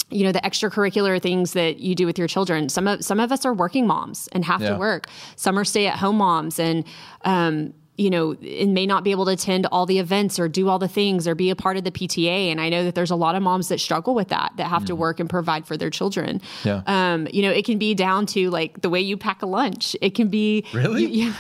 you 0.10 0.24
know, 0.24 0.32
the 0.32 0.40
extracurricular 0.42 1.22
things 1.22 1.54
that 1.54 1.80
you 1.80 1.94
do 1.94 2.08
with 2.08 2.18
your 2.18 2.28
children. 2.28 2.70
Some 2.70 2.88
of 2.88 3.04
some 3.04 3.20
of 3.20 3.32
us 3.32 3.46
are 3.46 3.54
working 3.54 3.86
moms 3.86 4.28
and 4.32 4.44
have 4.46 4.62
Yeah. 4.62 4.72
to 4.72 4.78
work. 4.78 5.08
Some 5.36 5.58
are 5.60 5.64
stay 5.66 5.86
at 5.88 6.00
home 6.00 6.18
moms 6.18 6.60
and. 6.60 6.84
Um, 7.26 7.74
you 7.98 8.10
know, 8.10 8.32
and 8.34 8.74
may 8.74 8.86
not 8.88 9.04
be 9.04 9.12
able 9.12 9.26
to 9.26 9.32
attend 9.32 9.68
all 9.68 9.86
the 9.86 10.00
events 10.00 10.40
or 10.40 10.48
do 10.50 10.68
all 10.68 10.80
the 10.80 10.88
things 10.88 11.28
or 11.28 11.36
be 11.36 11.50
a 11.52 11.56
part 11.56 11.78
of 11.78 11.84
the 11.84 11.92
PTA. 11.92 12.52
And 12.52 12.60
I 12.60 12.70
know 12.70 12.84
that 12.86 12.96
there's 12.96 13.12
a 13.12 13.16
lot 13.16 13.36
of 13.36 13.44
moms 13.44 13.68
that 13.68 13.80
struggle 13.80 14.16
with 14.16 14.30
that, 14.30 14.52
that 14.58 14.66
have 14.68 14.86
to 14.86 14.96
work 14.96 15.20
and 15.20 15.30
provide 15.30 15.68
for 15.68 15.78
their 15.78 15.90
children. 15.92 16.42
Yeah. 16.64 16.82
Um, 16.88 17.28
you 17.32 17.44
know, 17.44 17.52
it 17.52 17.66
can 17.66 17.78
be 17.78 17.94
down 17.94 18.26
to 18.28 18.50
like 18.50 18.82
the 18.82 18.90
way 18.90 19.00
you 19.00 19.16
pack 19.16 19.44
a 19.44 19.46
lunch. 19.46 19.96
It 20.02 20.16
can 20.16 20.30
be 20.30 20.66
Really? 20.74 21.06
you- 21.06 21.34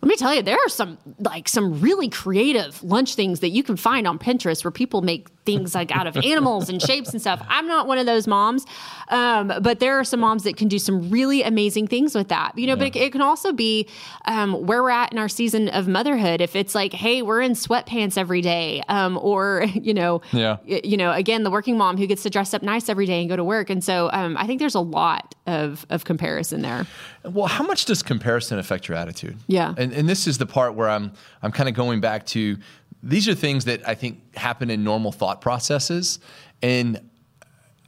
let 0.00 0.08
me 0.08 0.14
tell 0.16 0.32
you, 0.32 0.42
there 0.42 0.56
are 0.64 0.68
some 0.68 0.96
like 1.18 1.48
some 1.48 1.80
really 1.80 2.08
creative 2.08 2.80
lunch 2.84 3.16
things 3.16 3.40
that 3.40 3.48
you 3.48 3.64
can 3.64 3.76
find 3.76 4.06
on 4.06 4.16
Pinterest 4.16 4.62
where 4.64 4.70
people 4.70 5.02
make 5.02 5.26
things 5.48 5.74
like 5.74 5.90
out 5.98 6.06
of 6.06 6.14
animals 6.18 6.68
and 6.68 6.80
shapes 6.82 7.10
and 7.12 7.20
stuff. 7.20 7.40
I'm 7.48 7.66
not 7.66 7.86
one 7.86 7.96
of 7.96 8.04
those 8.06 8.26
moms, 8.26 8.66
um, 9.08 9.50
but 9.62 9.80
there 9.80 9.98
are 9.98 10.04
some 10.04 10.20
moms 10.20 10.42
that 10.44 10.56
can 10.58 10.68
do 10.68 10.78
some 10.78 11.08
really 11.10 11.42
amazing 11.42 11.86
things 11.88 12.14
with 12.14 12.28
that. 12.28 12.52
You 12.58 12.66
know, 12.66 12.76
but 12.76 12.88
it, 12.88 12.96
it 12.96 13.12
can 13.12 13.22
also 13.22 13.52
be 13.52 13.88
um, 14.26 14.66
where 14.66 14.82
we're 14.82 14.90
at 14.90 15.10
in 15.12 15.18
our 15.18 15.28
season 15.28 15.68
of 15.70 15.88
motherhood. 15.88 16.40
If 16.42 16.54
it's 16.54 16.74
like, 16.74 16.92
hey, 16.92 17.22
we're 17.22 17.40
in 17.40 17.52
sweatpants 17.52 18.18
every 18.18 18.42
day, 18.42 18.82
um, 18.88 19.18
or 19.22 19.64
you 19.74 19.94
know, 19.94 20.20
Yeah. 20.32 20.58
you 20.66 20.96
know, 20.98 21.12
again, 21.12 21.42
the 21.44 21.50
working 21.50 21.78
mom 21.78 21.96
who 21.96 22.06
gets 22.06 22.22
to 22.24 22.30
dress 22.30 22.52
up 22.52 22.62
nice 22.62 22.88
every 22.90 23.06
day 23.06 23.20
and 23.20 23.28
go 23.30 23.36
to 23.36 23.44
work. 23.44 23.70
And 23.70 23.82
so 23.82 24.10
um, 24.12 24.36
I 24.36 24.46
think 24.46 24.58
there's 24.60 24.74
a 24.74 24.80
lot 24.80 25.34
of 25.46 25.86
of 25.88 26.04
comparison 26.04 26.60
there. 26.60 26.86
Well, 27.24 27.46
how 27.46 27.64
much 27.64 27.86
does 27.86 28.02
comparison 28.02 28.58
affect 28.58 28.86
your 28.88 28.96
attitude? 28.98 29.36
Yeah. 29.46 29.74
And, 29.78 29.92
and 29.92 30.06
this 30.08 30.26
is 30.26 30.36
the 30.38 30.46
part 30.46 30.74
where 30.74 30.90
I'm 30.90 31.12
I'm 31.42 31.52
kind 31.52 31.68
of 31.70 31.74
going 31.74 32.00
back 32.00 32.26
to 32.26 32.58
these 33.02 33.28
are 33.28 33.34
things 33.34 33.64
that 33.66 33.86
I 33.88 33.94
think 33.94 34.34
happen 34.36 34.70
in 34.70 34.82
normal 34.84 35.12
thought 35.12 35.40
processes. 35.40 36.18
And 36.62 37.00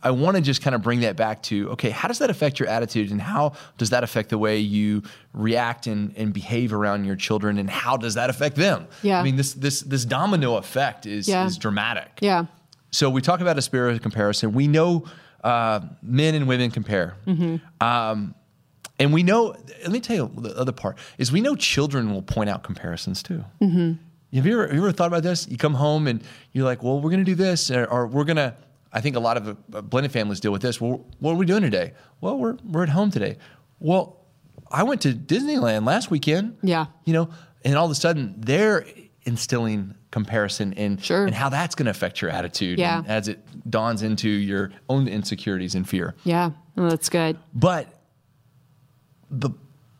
I 0.02 0.12
want 0.12 0.36
to 0.36 0.42
just 0.42 0.62
kind 0.62 0.74
of 0.74 0.80
bring 0.80 1.00
that 1.00 1.16
back 1.16 1.42
to 1.44 1.70
okay, 1.70 1.90
how 1.90 2.08
does 2.08 2.20
that 2.20 2.30
affect 2.30 2.58
your 2.58 2.68
attitude 2.68 3.10
and 3.10 3.20
how 3.20 3.52
does 3.76 3.90
that 3.90 4.02
affect 4.02 4.30
the 4.30 4.38
way 4.38 4.58
you 4.58 5.02
react 5.34 5.86
and, 5.86 6.16
and 6.16 6.32
behave 6.32 6.72
around 6.72 7.04
your 7.04 7.16
children 7.16 7.58
and 7.58 7.68
how 7.68 7.96
does 7.98 8.14
that 8.14 8.30
affect 8.30 8.56
them? 8.56 8.86
Yeah. 9.02 9.20
I 9.20 9.22
mean 9.22 9.36
this 9.36 9.52
this 9.52 9.80
this 9.80 10.04
domino 10.06 10.56
effect 10.56 11.04
is 11.06 11.28
Yeah. 11.28 11.44
is 11.44 11.58
dramatic. 11.58 12.18
Yeah. 12.20 12.46
So 12.92 13.10
we 13.10 13.20
talk 13.20 13.40
about 13.40 13.58
a 13.58 13.62
spirit 13.62 13.94
of 13.94 14.00
comparison. 14.02 14.52
We 14.52 14.68
know 14.68 15.04
uh, 15.44 15.80
men 16.02 16.34
and 16.34 16.46
women 16.48 16.70
compare. 16.70 17.16
Um, 17.80 18.34
and 18.98 19.12
we 19.14 19.22
know, 19.22 19.54
let 19.82 19.90
me 19.92 20.00
tell 20.00 20.16
you 20.16 20.30
the 20.36 20.54
other 20.58 20.72
part 20.72 20.98
is 21.16 21.30
we 21.32 21.40
know 21.40 21.56
children 21.56 22.12
will 22.12 22.20
point 22.22 22.50
out 22.50 22.62
comparisons 22.62 23.22
too. 23.22 23.44
Have 24.32 24.46
you 24.46 24.52
ever, 24.54 24.66
have 24.68 24.76
you 24.76 24.82
ever 24.82 24.92
thought 24.92 25.08
about 25.08 25.22
this? 25.22 25.48
You 25.48 25.56
come 25.56 25.74
home 25.74 26.06
and 26.06 26.22
you're 26.52 26.64
like, 26.64 26.82
well, 26.82 27.00
we're 27.00 27.10
going 27.10 27.24
to 27.24 27.30
do 27.30 27.34
this, 27.34 27.70
or, 27.70 27.84
or 27.86 28.06
we're 28.06 28.24
going 28.24 28.36
to, 28.36 28.54
I 28.92 29.00
think 29.00 29.16
a 29.16 29.20
lot 29.20 29.36
of 29.36 29.56
uh, 29.74 29.80
blended 29.82 30.12
families 30.12 30.40
deal 30.40 30.52
with 30.52 30.62
this. 30.62 30.80
Well, 30.80 31.04
what 31.18 31.32
are 31.32 31.36
we 31.36 31.46
doing 31.46 31.62
today? 31.62 31.94
Well, 32.20 32.38
we're, 32.38 32.56
we're 32.64 32.82
at 32.84 32.88
home 32.90 33.10
today. 33.10 33.38
Well, 33.80 34.18
I 34.70 34.84
went 34.84 35.00
to 35.02 35.12
Disneyland 35.12 35.84
last 35.84 36.10
weekend. 36.10 36.58
Yeah. 36.62 36.86
You 37.04 37.12
know, 37.12 37.30
and 37.64 37.74
all 37.74 37.86
of 37.86 37.90
a 37.90 37.94
sudden 37.96 38.34
they're 38.38 38.86
instilling 39.24 39.94
comparison 40.12 40.74
and, 40.74 41.02
Sure. 41.02 41.24
and 41.26 41.34
how 41.34 41.48
that's 41.48 41.74
going 41.74 41.84
to 41.86 41.90
affect 41.90 42.22
your 42.22 42.30
attitude 42.30 42.78
Yeah. 42.78 43.02
as 43.06 43.28
it 43.28 43.40
dawns 43.68 44.02
into 44.02 44.28
your 44.28 44.70
own 44.88 45.08
insecurities 45.08 45.74
and 45.74 45.88
fear. 45.88 46.14
Yeah. 46.24 46.50
Oh, 46.76 46.88
that's 46.88 47.08
good. 47.08 47.36
But 47.54 47.88
the 49.30 49.50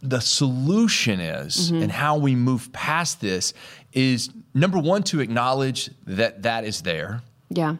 the 0.02 0.20
solution 0.20 1.20
is, 1.20 1.70
Mm-hmm. 1.70 1.82
and 1.82 1.92
how 1.92 2.16
we 2.16 2.34
move 2.34 2.72
past 2.72 3.20
this 3.20 3.52
is 3.92 4.30
number 4.54 4.78
one 4.78 5.02
to 5.04 5.20
acknowledge 5.20 5.90
that 6.06 6.42
that 6.42 6.64
is 6.64 6.82
there. 6.82 7.22
Yeah. 7.48 7.76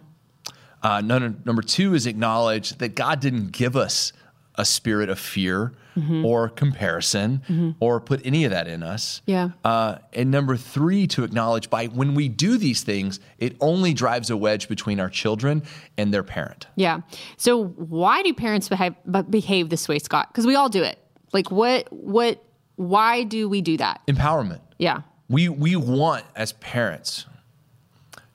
Uh, 0.82 1.00
number, 1.00 1.34
number 1.44 1.62
two 1.62 1.94
is 1.94 2.06
acknowledge 2.06 2.70
that 2.78 2.94
God 2.94 3.20
didn't 3.20 3.50
give 3.52 3.76
us 3.76 4.12
a 4.56 4.64
spirit 4.64 5.08
of 5.08 5.18
fear 5.18 5.72
Mm-hmm. 5.96 6.24
or 6.24 6.48
comparison 6.48 7.74
or 7.80 8.00
put 8.00 8.24
any 8.24 8.44
of 8.44 8.52
that 8.52 8.68
in 8.68 8.84
us. 8.84 9.22
Yeah. 9.26 9.50
Uh, 9.64 9.96
and 10.12 10.30
number 10.30 10.56
three, 10.56 11.08
to 11.08 11.24
acknowledge 11.24 11.68
by 11.68 11.86
when 11.86 12.14
we 12.14 12.28
do 12.28 12.58
these 12.58 12.84
things, 12.84 13.18
it 13.38 13.56
only 13.60 13.92
drives 13.92 14.30
a 14.30 14.36
wedge 14.36 14.68
between 14.68 15.00
our 15.00 15.10
children 15.10 15.64
and 15.98 16.14
their 16.14 16.22
parent. 16.22 16.68
Yeah. 16.76 17.00
So 17.38 17.64
why 17.64 18.22
do 18.22 18.32
parents 18.32 18.68
behave, 18.68 18.94
behave 19.28 19.68
this 19.68 19.88
way, 19.88 19.98
Scott? 19.98 20.28
Because 20.28 20.46
we 20.46 20.54
all 20.54 20.68
do 20.68 20.84
it. 20.84 20.96
Like 21.32 21.50
what? 21.50 21.92
What? 21.92 22.40
Why 22.76 23.24
do 23.24 23.48
we 23.48 23.60
do 23.60 23.76
that? 23.78 24.00
Empowerment. 24.06 24.60
Yeah. 24.78 25.00
We 25.30 25.48
we 25.48 25.76
want 25.76 26.24
as 26.34 26.52
parents 26.52 27.24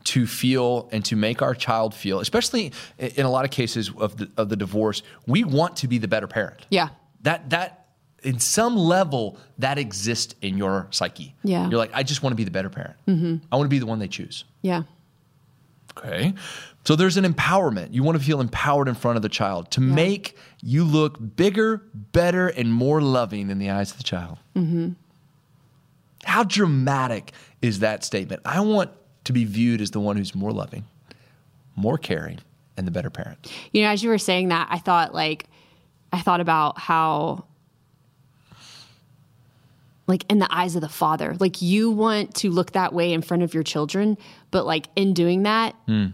to 0.05 0.25
feel 0.25 0.87
and 0.91 1.03
to 1.05 1.15
make 1.15 1.41
our 1.41 1.53
child 1.53 1.93
feel, 1.93 2.19
especially 2.19 2.71
in 2.97 3.25
a 3.25 3.29
lot 3.29 3.43
of 3.43 3.51
cases 3.51 3.91
of 3.97 4.17
the 4.17 4.31
of 4.37 4.49
the 4.49 4.55
divorce, 4.55 5.03
we 5.27 5.43
want 5.43 5.75
to 5.77 5.87
be 5.87 5.97
the 5.97 6.07
better 6.07 6.27
parent. 6.27 6.65
Yeah. 6.69 6.89
That 7.21 7.49
that 7.51 7.87
in 8.23 8.39
some 8.39 8.75
level 8.75 9.37
that 9.59 9.77
exists 9.77 10.35
in 10.41 10.57
your 10.57 10.87
psyche. 10.89 11.35
Yeah. 11.43 11.69
You're 11.69 11.77
like, 11.77 11.91
I 11.93 12.03
just 12.03 12.23
want 12.23 12.31
to 12.31 12.37
be 12.37 12.43
the 12.43 12.51
better 12.51 12.69
parent. 12.69 12.95
Mm-hmm. 13.07 13.35
I 13.51 13.55
want 13.55 13.65
to 13.65 13.69
be 13.69 13.79
the 13.79 13.85
one 13.85 13.99
they 13.99 14.07
choose. 14.07 14.45
Yeah. 14.61 14.83
Okay. 15.97 16.33
So 16.85 16.95
there's 16.95 17.17
an 17.17 17.25
empowerment. 17.25 17.93
You 17.93 18.03
want 18.03 18.17
to 18.17 18.23
feel 18.23 18.41
empowered 18.41 18.87
in 18.87 18.95
front 18.95 19.15
of 19.15 19.23
the 19.23 19.29
child 19.29 19.71
to 19.71 19.81
make 19.81 20.37
you 20.61 20.83
look 20.83 21.17
bigger, 21.35 21.81
better, 21.93 22.47
and 22.47 22.73
more 22.73 23.01
loving 23.01 23.49
in 23.49 23.59
the 23.59 23.69
eyes 23.69 23.91
of 23.91 23.97
the 23.97 24.03
child. 24.03 24.37
Mm-hmm. 24.55 24.91
How 26.25 26.43
dramatic 26.43 27.31
is 27.61 27.79
that 27.79 28.03
statement? 28.03 28.41
I 28.45 28.59
want 28.59 28.91
to 29.25 29.33
be 29.33 29.45
viewed 29.45 29.79
as 29.79 29.91
the 29.91 29.99
one 29.99 30.17
who's 30.17 30.33
more 30.33 30.51
loving, 30.51 30.85
more 31.75 31.97
caring, 31.97 32.39
and 32.75 32.87
the 32.87 32.91
better 32.91 33.09
parent. 33.09 33.51
You 33.71 33.83
know, 33.83 33.89
as 33.89 34.03
you 34.03 34.09
were 34.09 34.17
saying 34.17 34.49
that, 34.49 34.67
I 34.69 34.79
thought 34.79 35.13
like, 35.13 35.45
I 36.11 36.21
thought 36.21 36.41
about 36.41 36.79
how, 36.79 37.45
like, 40.07 40.25
in 40.29 40.39
the 40.39 40.47
eyes 40.53 40.75
of 40.75 40.81
the 40.81 40.89
father, 40.89 41.35
like 41.39 41.61
you 41.61 41.91
want 41.91 42.33
to 42.35 42.49
look 42.49 42.71
that 42.71 42.91
way 42.91 43.13
in 43.13 43.21
front 43.21 43.43
of 43.43 43.53
your 43.53 43.63
children, 43.63 44.17
but 44.49 44.65
like 44.65 44.87
in 44.95 45.13
doing 45.13 45.43
that, 45.43 45.75
hmm. 45.87 46.07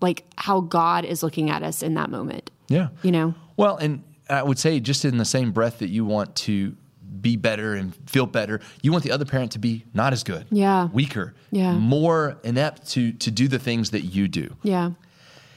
like 0.00 0.24
how 0.36 0.60
God 0.60 1.04
is 1.04 1.22
looking 1.22 1.50
at 1.50 1.62
us 1.62 1.82
in 1.82 1.94
that 1.94 2.10
moment. 2.10 2.50
Yeah. 2.68 2.88
You 3.02 3.12
know? 3.12 3.34
Well, 3.56 3.76
and 3.78 4.04
I 4.28 4.42
would 4.42 4.58
say 4.58 4.78
just 4.78 5.04
in 5.04 5.16
the 5.16 5.24
same 5.24 5.52
breath 5.52 5.78
that 5.78 5.88
you 5.88 6.04
want 6.04 6.36
to 6.36 6.76
be 7.20 7.36
better 7.36 7.74
and 7.74 7.94
feel 8.08 8.26
better, 8.26 8.60
you 8.82 8.92
want 8.92 9.04
the 9.04 9.10
other 9.10 9.24
parent 9.24 9.52
to 9.52 9.58
be 9.58 9.84
not 9.94 10.12
as 10.12 10.22
good. 10.22 10.46
Yeah. 10.50 10.86
Weaker. 10.86 11.34
Yeah. 11.50 11.72
More 11.72 12.38
inept 12.44 12.88
to 12.90 13.12
to 13.12 13.30
do 13.30 13.48
the 13.48 13.58
things 13.58 13.90
that 13.90 14.02
you 14.02 14.28
do. 14.28 14.54
Yeah. 14.62 14.92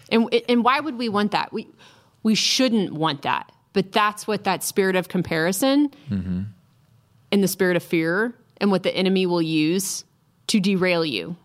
And 0.10 0.34
and 0.50 0.64
why 0.64 0.80
would 0.80 0.98
we 0.98 1.10
want 1.10 1.32
that? 1.32 1.52
We 1.54 1.68
we 2.24 2.36
shouldn't 2.36 2.94
want 2.94 3.24
that. 3.24 3.52
But 3.74 3.92
that's 3.92 4.28
what 4.28 4.44
that 4.44 4.64
spirit 4.64 4.96
of 4.96 5.08
comparison 5.08 5.92
and 6.10 7.44
the 7.44 7.48
spirit 7.48 7.78
of 7.78 7.84
fear 7.84 8.36
and 8.58 8.70
what 8.70 8.84
the 8.84 8.94
enemy 8.96 9.26
will 9.26 9.42
use 9.42 10.04
to 10.48 10.60
derail 10.60 11.06
you. 11.06 11.38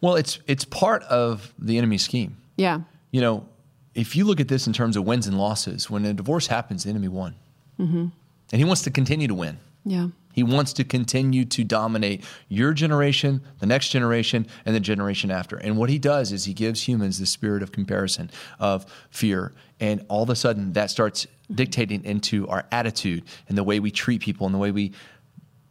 Well, 0.00 0.16
it's 0.16 0.40
it's 0.46 0.64
part 0.64 1.04
of 1.04 1.54
the 1.58 1.78
enemy's 1.78 2.02
scheme. 2.02 2.36
Yeah. 2.56 2.80
You 3.12 3.20
know, 3.20 3.46
if 3.94 4.16
you 4.16 4.24
look 4.24 4.40
at 4.40 4.48
this 4.48 4.66
in 4.66 4.72
terms 4.72 4.96
of 4.96 5.04
wins 5.04 5.26
and 5.26 5.38
losses, 5.38 5.88
when 5.88 6.04
a 6.04 6.12
divorce 6.12 6.46
happens, 6.46 6.84
the 6.84 6.90
enemy 6.90 7.08
won, 7.08 7.34
mm-hmm. 7.78 8.06
And 8.52 8.58
he 8.60 8.64
wants 8.64 8.82
to 8.82 8.90
continue 8.90 9.28
to 9.28 9.34
win. 9.34 9.58
Yeah. 9.84 10.08
He 10.32 10.42
wants 10.44 10.72
to 10.74 10.84
continue 10.84 11.44
to 11.46 11.64
dominate 11.64 12.24
your 12.48 12.72
generation, 12.72 13.42
the 13.58 13.66
next 13.66 13.88
generation, 13.88 14.46
and 14.64 14.74
the 14.76 14.80
generation 14.80 15.30
after. 15.30 15.56
And 15.56 15.76
what 15.76 15.90
he 15.90 15.98
does 15.98 16.30
is 16.30 16.44
he 16.44 16.54
gives 16.54 16.86
humans 16.86 17.18
the 17.18 17.26
spirit 17.26 17.62
of 17.62 17.72
comparison, 17.72 18.30
of 18.60 18.86
fear, 19.10 19.52
and 19.80 20.04
all 20.08 20.22
of 20.22 20.30
a 20.30 20.36
sudden 20.36 20.72
that 20.74 20.90
starts 20.90 21.26
dictating 21.52 22.04
into 22.04 22.46
our 22.48 22.64
attitude 22.70 23.24
and 23.48 23.58
the 23.58 23.64
way 23.64 23.80
we 23.80 23.90
treat 23.90 24.20
people 24.20 24.46
and 24.46 24.54
the 24.54 24.58
way 24.58 24.70
we 24.70 24.92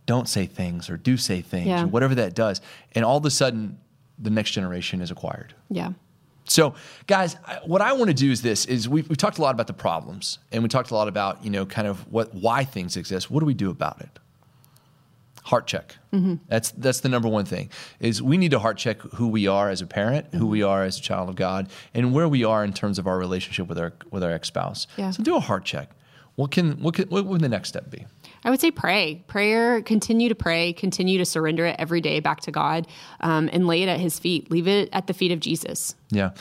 don't 0.05 0.27
say 0.27 0.45
things 0.45 0.89
or 0.89 0.97
do 0.97 1.15
say 1.15 1.39
things 1.41 1.67
Yeah. 1.67 1.83
or 1.83 1.87
whatever 1.87 2.15
that 2.15 2.33
does. 2.35 2.59
And 2.93 3.05
all 3.05 3.17
of 3.17 3.25
a 3.25 3.31
sudden, 3.31 3.77
the 4.17 4.29
next 4.29 4.51
generation 4.51 4.99
is 5.01 5.09
acquired. 5.11 5.53
Yeah. 5.69 5.91
So, 6.49 6.73
guys, 7.05 7.35
what 7.63 7.81
I 7.81 7.93
want 7.93 8.09
to 8.09 8.13
do 8.13 8.31
is 8.31 8.41
this: 8.41 8.65
is 8.65 8.89
we've, 8.89 9.07
we've 9.07 9.17
talked 9.17 9.37
a 9.37 9.41
lot 9.41 9.53
about 9.53 9.67
the 9.67 9.73
problems, 9.73 10.39
and 10.51 10.63
we 10.63 10.69
talked 10.69 10.91
a 10.91 10.95
lot 10.95 11.07
about 11.07 11.43
you 11.43 11.49
know 11.49 11.65
kind 11.65 11.87
of 11.87 12.11
what 12.11 12.33
why 12.33 12.63
things 12.65 12.97
exist. 12.97 13.31
What 13.31 13.39
do 13.39 13.45
we 13.45 13.53
do 13.53 13.69
about 13.69 14.01
it? 14.01 14.09
Heart 15.43 15.67
check. 15.67 15.95
Mm-hmm. 16.11 16.35
That's 16.47 16.71
that's 16.71 16.99
the 17.01 17.09
number 17.09 17.29
one 17.29 17.45
thing. 17.45 17.69
Is 17.99 18.21
we 18.21 18.37
need 18.37 18.51
to 18.51 18.59
heart 18.59 18.77
check 18.77 18.99
who 19.01 19.27
we 19.27 19.47
are 19.47 19.69
as 19.69 19.81
a 19.81 19.87
parent, 19.87 20.27
who 20.31 20.39
mm-hmm. 20.39 20.47
we 20.49 20.63
are 20.63 20.83
as 20.83 20.97
a 20.97 21.01
child 21.01 21.29
of 21.29 21.35
God, 21.35 21.69
and 21.93 22.13
where 22.13 22.27
we 22.27 22.43
are 22.43 22.63
in 22.63 22.73
terms 22.73 22.97
of 22.99 23.07
our 23.07 23.17
relationship 23.17 23.67
with 23.67 23.77
our 23.77 23.93
with 24.09 24.23
our 24.23 24.31
ex 24.31 24.47
spouse. 24.47 24.87
Yeah. 24.97 25.11
So 25.11 25.23
do 25.23 25.35
a 25.35 25.39
heart 25.39 25.65
check. 25.65 25.89
What 26.35 26.51
can 26.51 26.81
what 26.81 26.95
can 26.95 27.09
what 27.09 27.25
would 27.25 27.41
the 27.41 27.49
next 27.49 27.69
step 27.69 27.91
be? 27.91 28.05
I 28.43 28.49
would 28.49 28.61
say 28.61 28.71
pray. 28.71 29.23
Prayer, 29.27 29.81
continue 29.81 30.29
to 30.29 30.35
pray, 30.35 30.73
continue 30.73 31.17
to 31.17 31.25
surrender 31.25 31.65
it 31.65 31.75
every 31.79 32.01
day 32.01 32.19
back 32.19 32.39
to 32.41 32.51
God 32.51 32.87
um, 33.19 33.49
and 33.51 33.67
lay 33.67 33.83
it 33.83 33.89
at 33.89 33.99
his 33.99 34.17
feet. 34.19 34.49
Leave 34.51 34.67
it 34.67 34.89
at 34.93 35.07
the 35.07 35.13
feet 35.13 35.31
of 35.31 35.39
Jesus. 35.39 35.95
Yeah. 36.09 36.31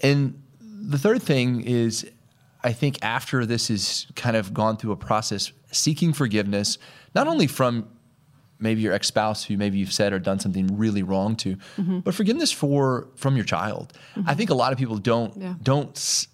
And 0.00 0.40
the 0.60 0.98
third 0.98 1.22
thing 1.22 1.62
is, 1.62 2.08
I 2.62 2.72
think 2.72 2.98
after 3.02 3.44
this 3.46 3.68
is 3.70 4.06
kind 4.16 4.36
of 4.36 4.54
gone 4.54 4.76
through 4.76 4.92
a 4.92 4.96
process, 4.96 5.52
seeking 5.70 6.12
forgiveness, 6.12 6.78
not 7.14 7.26
only 7.26 7.46
from 7.46 7.88
maybe 8.58 8.80
your 8.80 8.92
ex 8.94 9.08
spouse 9.08 9.44
who 9.44 9.56
maybe 9.56 9.76
you've 9.78 9.92
said 9.92 10.12
or 10.12 10.18
done 10.18 10.38
something 10.38 10.78
really 10.78 11.02
wrong 11.02 11.36
to, 11.36 11.56
but 12.04 12.14
forgiveness 12.14 12.52
for 12.52 13.08
from 13.16 13.36
your 13.36 13.44
child. 13.44 13.92
I 14.26 14.34
think 14.34 14.48
a 14.50 14.54
lot 14.54 14.72
of 14.72 14.78
people 14.78 14.96
don't 14.98 15.36
Yeah. 15.36 15.54
don't. 15.62 16.26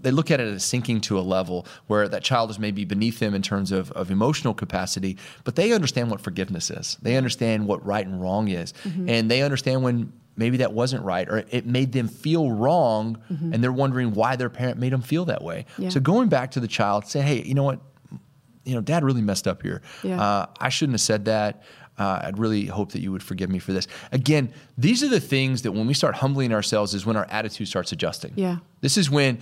They 0.00 0.10
look 0.10 0.30
at 0.30 0.40
it 0.40 0.48
as 0.48 0.64
sinking 0.64 1.00
to 1.02 1.18
a 1.18 1.22
level 1.22 1.66
where 1.86 2.08
that 2.08 2.22
child 2.22 2.50
is 2.50 2.58
maybe 2.58 2.84
beneath 2.84 3.18
them 3.18 3.34
in 3.34 3.42
terms 3.42 3.72
of, 3.72 3.90
of 3.92 4.10
emotional 4.10 4.54
capacity, 4.54 5.16
but 5.44 5.56
they 5.56 5.72
understand 5.72 6.10
what 6.10 6.20
forgiveness 6.20 6.70
is. 6.70 6.98
They 7.02 7.16
understand 7.16 7.66
what 7.66 7.84
right 7.84 8.06
and 8.06 8.20
wrong 8.20 8.48
is. 8.48 8.74
And 9.08 9.30
they 9.30 9.42
understand 9.42 9.82
when 9.82 10.12
maybe 10.36 10.56
that 10.58 10.72
wasn't 10.72 11.04
right 11.04 11.28
or 11.28 11.44
it 11.50 11.64
made 11.66 11.92
them 11.92 12.08
feel 12.08 12.50
wrong 12.50 13.18
and 13.28 13.62
they're 13.62 13.72
wondering 13.72 14.14
why 14.14 14.36
their 14.36 14.50
parent 14.50 14.78
made 14.78 14.92
them 14.92 15.02
feel 15.02 15.24
that 15.26 15.42
way. 15.42 15.66
Yeah. 15.78 15.90
So 15.90 16.00
going 16.00 16.28
back 16.28 16.50
to 16.52 16.60
the 16.60 16.68
child, 16.68 17.06
say, 17.06 17.20
hey, 17.20 17.42
you 17.42 17.54
know 17.54 17.62
what? 17.62 17.80
You 18.64 18.74
know, 18.74 18.80
dad 18.80 19.04
really 19.04 19.22
messed 19.22 19.46
up 19.46 19.62
here. 19.62 19.82
Yeah. 20.02 20.20
Uh, 20.20 20.46
I 20.58 20.70
shouldn't 20.70 20.94
have 20.94 21.02
said 21.02 21.26
that. 21.26 21.62
Uh, 21.96 22.22
I'd 22.24 22.38
really 22.38 22.66
hope 22.66 22.92
that 22.92 23.02
you 23.02 23.12
would 23.12 23.22
forgive 23.22 23.50
me 23.50 23.60
for 23.60 23.72
this. 23.72 23.86
Again, 24.10 24.52
these 24.76 25.04
are 25.04 25.08
the 25.08 25.20
things 25.20 25.62
that 25.62 25.72
when 25.72 25.86
we 25.86 25.94
start 25.94 26.16
humbling 26.16 26.52
ourselves 26.52 26.92
is 26.94 27.06
when 27.06 27.16
our 27.16 27.26
attitude 27.30 27.68
starts 27.68 27.92
adjusting. 27.92 28.32
Yeah. 28.34 28.56
This 28.80 28.98
is 28.98 29.08
when 29.10 29.38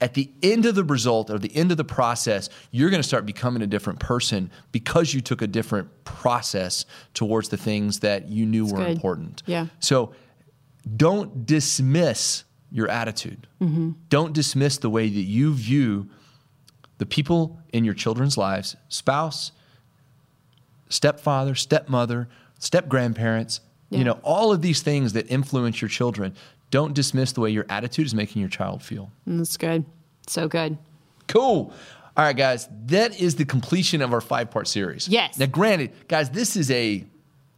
at 0.00 0.14
the 0.14 0.30
end 0.42 0.64
of 0.66 0.74
the 0.74 0.84
result 0.84 1.30
or 1.30 1.38
the 1.38 1.54
end 1.54 1.70
of 1.70 1.76
the 1.76 1.84
process, 1.84 2.48
you're 2.70 2.90
going 2.90 3.02
to 3.02 3.06
start 3.08 3.26
becoming 3.26 3.62
a 3.62 3.66
different 3.66 3.98
person 4.00 4.50
because 4.72 5.12
you 5.12 5.20
took 5.20 5.42
a 5.42 5.46
different 5.46 5.88
process 6.04 6.86
towards 7.14 7.50
the 7.50 7.56
things 7.56 8.00
that 8.00 8.28
you 8.28 8.46
knew 8.46 8.64
were 8.66 8.78
good. 8.78 8.90
important. 8.90 9.42
Yeah. 9.46 9.66
So 9.80 10.12
don't 10.96 11.44
dismiss 11.44 12.44
your 12.72 12.88
attitude. 12.88 13.46
Mm-hmm. 13.60 13.90
Don't 14.08 14.32
dismiss 14.32 14.78
the 14.78 14.88
way 14.90 15.08
that 15.08 15.20
you 15.20 15.52
view 15.54 16.08
the 16.98 17.06
people 17.06 17.58
in 17.72 17.84
your 17.84 17.94
children's 17.94 18.38
lives, 18.38 18.76
spouse, 18.88 19.52
stepfather, 20.88 21.54
stepmother, 21.54 22.28
step 22.58 22.88
grandparents, 22.88 23.60
Yeah. 23.90 23.98
you 23.98 24.04
know, 24.04 24.18
all 24.22 24.52
of 24.52 24.62
these 24.62 24.82
things 24.82 25.12
that 25.14 25.26
influence 25.30 25.80
your 25.80 25.88
children. 25.88 26.34
Don't 26.70 26.94
dismiss 26.94 27.32
the 27.32 27.40
way 27.40 27.50
your 27.50 27.66
attitude 27.68 28.06
is 28.06 28.14
making 28.14 28.40
your 28.40 28.48
child 28.48 28.82
feel. 28.82 29.10
Mm, 29.28 29.38
that's 29.38 29.56
good. 29.56 29.84
So 30.26 30.48
good. 30.48 30.78
Cool. 31.26 31.72
All 32.16 32.24
right, 32.24 32.36
guys, 32.36 32.68
that 32.86 33.18
is 33.20 33.36
the 33.36 33.44
completion 33.44 34.02
of 34.02 34.12
our 34.12 34.20
five 34.20 34.50
part 34.50 34.68
series. 34.68 35.08
Yes. 35.08 35.38
Now, 35.38 35.46
granted, 35.46 35.92
guys, 36.08 36.30
this 36.30 36.56
is 36.56 36.70
a, 36.70 37.04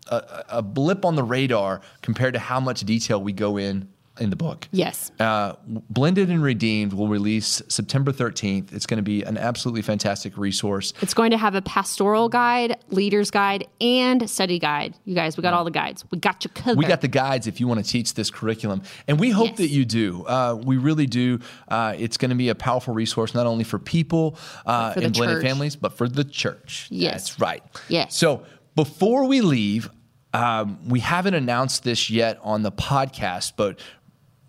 a 0.09 0.45
a 0.49 0.63
blip 0.63 1.05
on 1.05 1.15
the 1.17 1.25
radar 1.25 1.81
compared 2.03 2.35
to 2.35 2.41
how 2.41 2.61
much 2.61 2.81
detail 2.81 3.21
we 3.23 3.33
go 3.33 3.57
in 3.57 3.89
in 4.21 4.29
the 4.29 4.37
book. 4.37 4.69
Yes. 4.73 5.11
Uh, 5.19 5.55
Blended 5.67 6.29
and 6.29 6.43
Redeemed 6.43 6.93
will 6.93 7.09
release 7.09 7.63
September 7.69 8.13
13th. 8.13 8.71
It's 8.73 8.85
going 8.85 8.99
to 8.99 9.03
be 9.03 9.23
an 9.23 9.39
absolutely 9.39 9.81
fantastic 9.81 10.37
resource. 10.37 10.93
It's 11.01 11.15
going 11.15 11.31
to 11.31 11.39
have 11.39 11.55
a 11.55 11.63
pastoral 11.63 12.29
guide, 12.29 12.77
leader's 12.91 13.31
guide, 13.31 13.67
and 13.81 14.29
study 14.29 14.59
guide. 14.59 14.95
You 15.07 15.15
guys, 15.15 15.39
we 15.39 15.43
got 15.43 15.55
all 15.55 15.65
the 15.65 15.71
guides. 15.71 16.05
We 16.11 16.19
got 16.19 16.45
you 16.45 16.51
covered. 16.51 16.77
We 16.77 16.85
got 16.85 17.01
the 17.01 17.09
guides 17.09 17.47
if 17.47 17.59
you 17.59 17.67
want 17.67 17.83
to 17.85 17.91
teach 17.91 18.13
this 18.13 18.31
curriculum, 18.31 18.83
and 19.09 19.19
we 19.19 19.31
hope 19.31 19.49
Yes. 19.49 19.57
that 19.59 19.69
you 19.69 19.85
do. 19.87 20.25
Uh, 20.27 20.61
we 20.63 20.77
really 20.77 21.07
do. 21.07 21.39
Uh, 21.69 21.95
it's 21.99 22.19
going 22.19 22.29
to 22.31 22.37
be 22.37 22.51
a 22.51 22.55
powerful 22.55 22.93
resource 22.93 23.35
not 23.35 23.47
only 23.47 23.65
for 23.65 23.79
people 23.79 24.37
uh, 24.67 24.93
for 24.93 25.01
in 25.01 25.13
blended 25.13 25.37
church. 25.39 25.43
families, 25.45 25.75
but 25.75 25.97
for 25.97 26.07
the 26.07 26.25
church. 26.25 26.87
Yes. 26.91 27.13
That's 27.31 27.41
right. 27.41 27.63
Yes. 27.89 28.15
So 28.15 28.45
before 28.77 29.25
we 29.25 29.41
leave, 29.41 29.89
um, 30.35 30.79
we 30.89 31.01
haven't 31.01 31.35
announced 31.35 31.83
this 31.85 32.09
yet 32.11 32.39
on 32.43 32.63
the 32.63 32.73
podcast, 32.73 33.53
but 33.57 33.79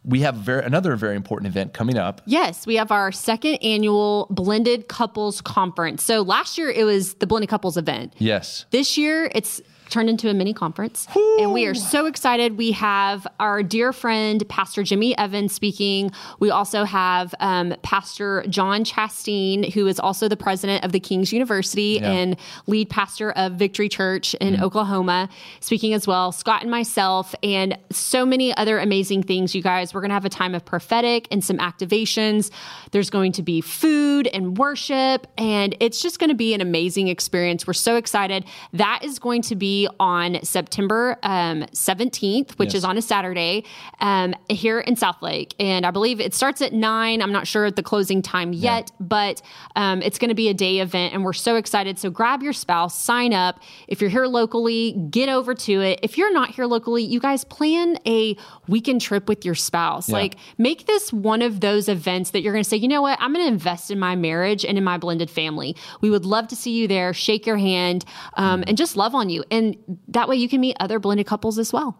we 0.06 0.22
have 0.22 0.36
very, 0.36 0.64
another 0.64 0.96
very 0.96 1.16
important 1.16 1.48
event 1.48 1.74
coming 1.74 1.98
up. 1.98 2.22
Yes, 2.26 2.68
we 2.68 2.76
have 2.76 2.92
our 2.92 3.12
second 3.12 3.56
annual 3.56 4.28
Blended 4.30 4.88
Couples 4.88 5.42
Conference. 5.42 6.04
So 6.04 6.22
last 6.22 6.58
year 6.58 6.70
it 6.70 6.84
was 6.84 7.16
the 7.16 7.28
Blended 7.28 7.50
Couples 7.50 7.78
event. 7.78 8.14
Yes. 8.18 8.66
This 8.72 8.98
year 8.98 9.32
it's 9.34 9.62
turned 9.90 10.10
into 10.10 10.30
a 10.30 10.34
mini 10.34 10.54
conference. 10.54 11.08
And 11.40 11.52
we 11.54 11.66
are 11.66 11.74
so 11.76 12.06
excited. 12.06 12.58
We 12.58 12.72
have 12.72 13.28
our 13.40 13.62
dear 13.64 13.92
friend 13.94 14.44
pastor 14.50 14.84
jimmy 14.84 15.18
evans 15.18 15.54
speaking. 15.54 16.12
We 16.40 16.50
also 16.52 16.84
have 16.84 17.34
um, 17.40 17.76
pastor 17.84 18.44
jon 18.50 18.84
chasteen 18.84 19.72
who 19.74 19.88
is 19.88 20.00
also 20.00 20.28
the 20.28 20.38
president 20.38 20.84
of 20.86 20.92
the 20.92 21.00
king's 21.00 21.32
university 21.34 22.00
Yeah. 22.02 22.12
and 22.12 22.38
lead 22.68 22.90
pastor 22.90 23.32
of 23.32 23.54
victory 23.54 23.90
church 23.90 24.34
in 24.36 24.62
oklahoma 24.62 25.30
speaking 25.60 25.94
as 25.94 26.08
well. 26.08 26.32
Scott 26.32 26.62
and 26.62 26.72
myself 26.72 27.34
and 27.44 27.78
so 27.92 28.26
many 28.26 28.56
other 28.56 28.80
amazing 28.80 29.24
things 29.24 29.54
you 29.56 29.62
guys. 29.62 29.94
We're 29.94 30.02
going 30.02 30.10
to 30.10 30.16
have 30.16 30.26
a 30.26 30.30
time 30.30 30.56
of 30.56 30.64
prophetic 30.66 31.28
and 31.32 31.44
some 31.44 31.58
activations. 31.58 32.52
There's 32.92 33.10
going 33.10 33.32
to 33.34 33.44
be 33.44 33.62
food 33.62 34.28
and 34.28 34.58
worship 34.58 35.28
and 35.38 35.76
it's 35.80 36.02
just 36.02 36.20
going 36.20 36.30
to 36.30 36.36
be 36.36 36.54
an 36.54 36.62
amazing 36.62 37.08
experience. 37.08 37.66
We're 37.68 37.74
so 37.74 37.96
excited. 37.96 38.46
That 38.74 39.02
is 39.04 39.20
going 39.20 39.42
to 39.44 39.56
be 39.56 39.73
on 40.00 40.40
september 40.44 41.18
um, 41.24 41.62
17th 41.74 42.52
which 42.60 42.70
Yes. 42.74 42.76
is 42.80 42.84
on 42.86 42.98
a 42.98 43.02
saturday 43.02 43.64
um, 44.00 44.34
here 44.50 44.80
in 44.80 44.96
southlake. 44.96 45.54
And 45.60 45.86
i 45.86 45.92
believe 45.92 46.20
it 46.20 46.34
starts 46.34 46.62
at 46.62 46.74
9 46.74 47.22
i'm 47.22 47.32
not 47.32 47.46
sure 47.48 47.66
at 47.66 47.76
the 47.76 47.84
closing 47.84 48.22
time 48.22 48.54
yet 48.54 48.92
but 49.00 49.42
um, 49.76 50.02
it's 50.02 50.18
going 50.20 50.30
to 50.30 50.36
be 50.36 50.50
a 50.50 50.54
day 50.54 50.80
event 50.80 51.14
and 51.14 51.24
we're 51.24 51.34
so 51.34 51.56
excited. 51.56 51.98
So 52.00 52.10
grab 52.10 52.42
your 52.44 52.54
spouse 52.54 53.00
sign 53.00 53.34
up. 53.34 53.60
If 53.88 54.02
you're 54.02 54.10
here 54.10 54.26
locally 54.26 54.94
get 55.10 55.30
over 55.30 55.54
to 55.68 55.74
it. 55.82 56.00
If 56.04 56.18
you're 56.18 56.34
not 56.34 56.50
here 56.56 56.66
locally 56.66 57.04
you 57.04 57.20
guys 57.20 57.44
plan 57.44 57.98
a 58.06 58.36
weekend 58.68 59.02
trip 59.02 59.28
with 59.28 59.42
your 59.46 59.56
spouse. 59.56 60.08
Yeah. 60.10 60.16
like 60.22 60.34
make 60.58 60.86
this 60.86 61.12
one 61.12 61.42
of 61.42 61.60
those 61.68 61.86
events 61.90 62.32
that 62.32 62.42
you're 62.42 62.54
going 62.54 62.64
to 62.64 62.70
say 62.70 62.78
you 62.78 62.88
know 62.88 63.02
what? 63.08 63.18
I'm 63.22 63.34
going 63.34 63.46
to 63.46 63.52
invest 63.52 63.86
in 63.92 64.00
my 64.00 64.16
marriage 64.16 64.64
and 64.66 64.78
in 64.78 64.84
my 64.84 64.98
blended 64.98 65.30
family. 65.30 65.76
We 66.02 66.10
would 66.14 66.26
love 66.26 66.48
to 66.50 66.56
see 66.56 66.72
you 66.80 66.88
there. 66.88 67.14
Shake 67.14 67.46
your 67.46 67.58
hand 67.58 68.00
um, 68.44 68.64
and 68.68 68.76
just 68.78 68.94
love 69.04 69.14
on 69.22 69.30
you. 69.34 69.44
And 69.52 69.63
that 70.10 70.28
way 70.30 70.36
you 70.36 70.48
can 70.50 70.62
meet 70.62 70.76
other 70.80 71.00
blended 71.00 71.28
couples 71.28 71.58
as 71.60 71.72
well 71.74 71.98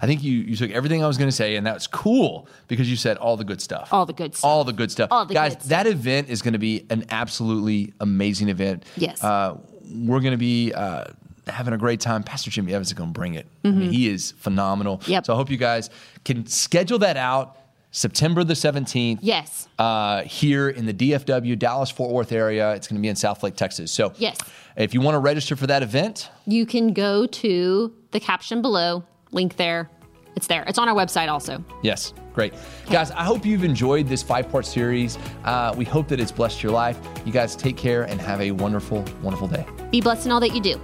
I 0.00 0.06
think 0.06 0.22
you, 0.22 0.32
you 0.32 0.56
took 0.56 0.70
everything 0.70 1.04
I 1.04 1.06
was 1.06 1.18
going 1.18 1.28
to 1.28 1.36
say, 1.36 1.56
and 1.56 1.66
that's 1.66 1.86
cool 1.86 2.48
because 2.68 2.88
you 2.88 2.96
said 2.96 3.16
all 3.18 3.36
the 3.36 3.44
good 3.44 3.60
stuff. 3.60 3.92
all 3.92 4.06
the 4.06 4.12
good 4.12 4.34
stuff 4.34 4.48
all 4.48 4.64
the 4.64 4.72
good 4.72 4.90
stuff. 4.90 5.08
All 5.10 5.26
the 5.26 5.34
Guys, 5.34 5.54
good 5.54 5.62
stuff. 5.62 5.68
that 5.70 5.86
event 5.86 6.28
is 6.30 6.42
going 6.42 6.54
to 6.54 6.58
be 6.58 6.86
an 6.90 7.04
absolutely 7.10 7.92
amazing 8.00 8.48
event. 8.48 8.84
Yes. 8.96 9.22
Uh, 9.22 9.58
we're 10.06 10.20
going 10.20 10.32
to 10.32 10.38
be 10.38 10.72
uh, 10.72 11.04
having 11.46 11.74
a 11.74 11.78
great 11.78 12.00
time. 12.00 12.22
Pastor 12.22 12.50
Jimmy 12.50 12.72
Evans 12.72 12.88
is 12.88 12.94
going 12.94 13.10
to 13.12 13.18
bring 13.18 13.34
it. 13.34 13.46
I 13.64 13.70
mean, 13.70 13.92
he 13.92 14.08
is 14.08 14.32
phenomenal. 14.32 14.98
Mm-hmm. 14.98 15.10
Yep. 15.12 15.26
So 15.26 15.34
I 15.34 15.36
hope 15.36 15.50
you 15.50 15.56
guys 15.58 15.90
can 16.24 16.46
schedule 16.46 17.00
that 17.00 17.16
out 17.16 17.56
September 17.96 18.42
the 18.42 18.54
17th. 18.54 19.20
yes 19.22 19.68
Uh, 19.78 20.22
here 20.22 20.68
in 20.68 20.84
the 20.84 20.92
DFW, 20.92 21.56
Dallas 21.56 21.90
Fort 21.92 22.10
Worth 22.12 22.32
area. 22.32 22.72
It's 22.74 22.88
going 22.88 22.96
to 22.96 23.02
be 23.02 23.08
in 23.08 23.14
Southlake, 23.14 23.54
Texas. 23.54 23.92
So 23.92 24.12
Yes. 24.18 24.36
if 24.76 24.94
you 24.94 25.00
want 25.00 25.14
to 25.14 25.20
register 25.20 25.54
for 25.54 25.68
that 25.68 25.82
event, 25.84 26.28
you 26.44 26.66
can 26.66 26.92
go 26.92 27.24
to 27.26 27.92
the 28.10 28.18
caption 28.20 28.60
below 28.62 29.04
link 29.30 29.56
there 29.56 29.88
it's 30.36 30.48
there 30.48 30.64
it's 30.66 30.78
on 30.78 30.88
our 30.88 30.94
website 30.96 31.28
also 31.28 31.64
Yes, 31.82 32.12
great. 32.32 32.52
Guys, 32.90 33.12
I 33.12 33.22
hope 33.22 33.46
you've 33.46 33.62
enjoyed 33.64 34.08
this 34.08 34.22
five 34.22 34.48
part 34.50 34.66
series. 34.66 35.16
Uh, 35.44 35.72
we 35.76 35.84
hope 35.84 36.08
that 36.08 36.18
it's 36.18 36.32
blessed 36.32 36.62
your 36.64 36.72
life. 36.72 36.98
You 37.24 37.32
guys 37.32 37.54
take 37.54 37.76
care 37.76 38.02
and 38.04 38.20
have 38.20 38.40
a 38.40 38.50
wonderful, 38.50 39.04
wonderful 39.22 39.46
day. 39.46 39.64
be 39.92 40.00
blessed 40.00 40.26
in 40.26 40.32
all 40.32 40.40
that 40.40 40.52
you 40.54 40.60
do 40.60 40.80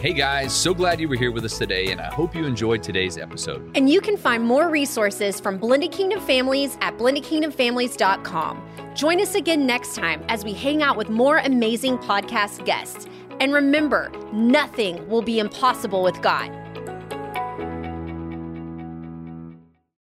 Hey 0.00 0.12
guys, 0.12 0.54
so 0.54 0.72
glad 0.72 1.00
you 1.00 1.08
were 1.08 1.16
here 1.16 1.32
with 1.32 1.44
us 1.44 1.58
today, 1.58 1.90
and 1.90 2.00
I 2.00 2.06
hope 2.06 2.32
you 2.32 2.44
enjoyed 2.46 2.84
today's 2.84 3.18
episode. 3.18 3.68
And 3.74 3.90
you 3.90 4.00
can 4.00 4.16
find 4.16 4.44
more 4.44 4.68
resources 4.68 5.40
from 5.40 5.58
Blended 5.58 5.90
Kingdom 5.90 6.20
Families 6.20 6.78
at 6.80 6.96
blendedkingdomfamilies.com. 6.98 8.62
Join 8.94 9.20
us 9.20 9.34
again 9.34 9.66
next 9.66 9.96
time 9.96 10.22
as 10.28 10.44
we 10.44 10.52
hang 10.52 10.84
out 10.84 10.96
with 10.96 11.08
more 11.08 11.38
amazing 11.38 11.98
podcast 11.98 12.64
guests. 12.64 13.08
And 13.40 13.52
remember, 13.52 14.12
nothing 14.32 15.04
will 15.08 15.22
be 15.22 15.40
impossible 15.40 16.04
with 16.04 16.22
God. 16.22 16.48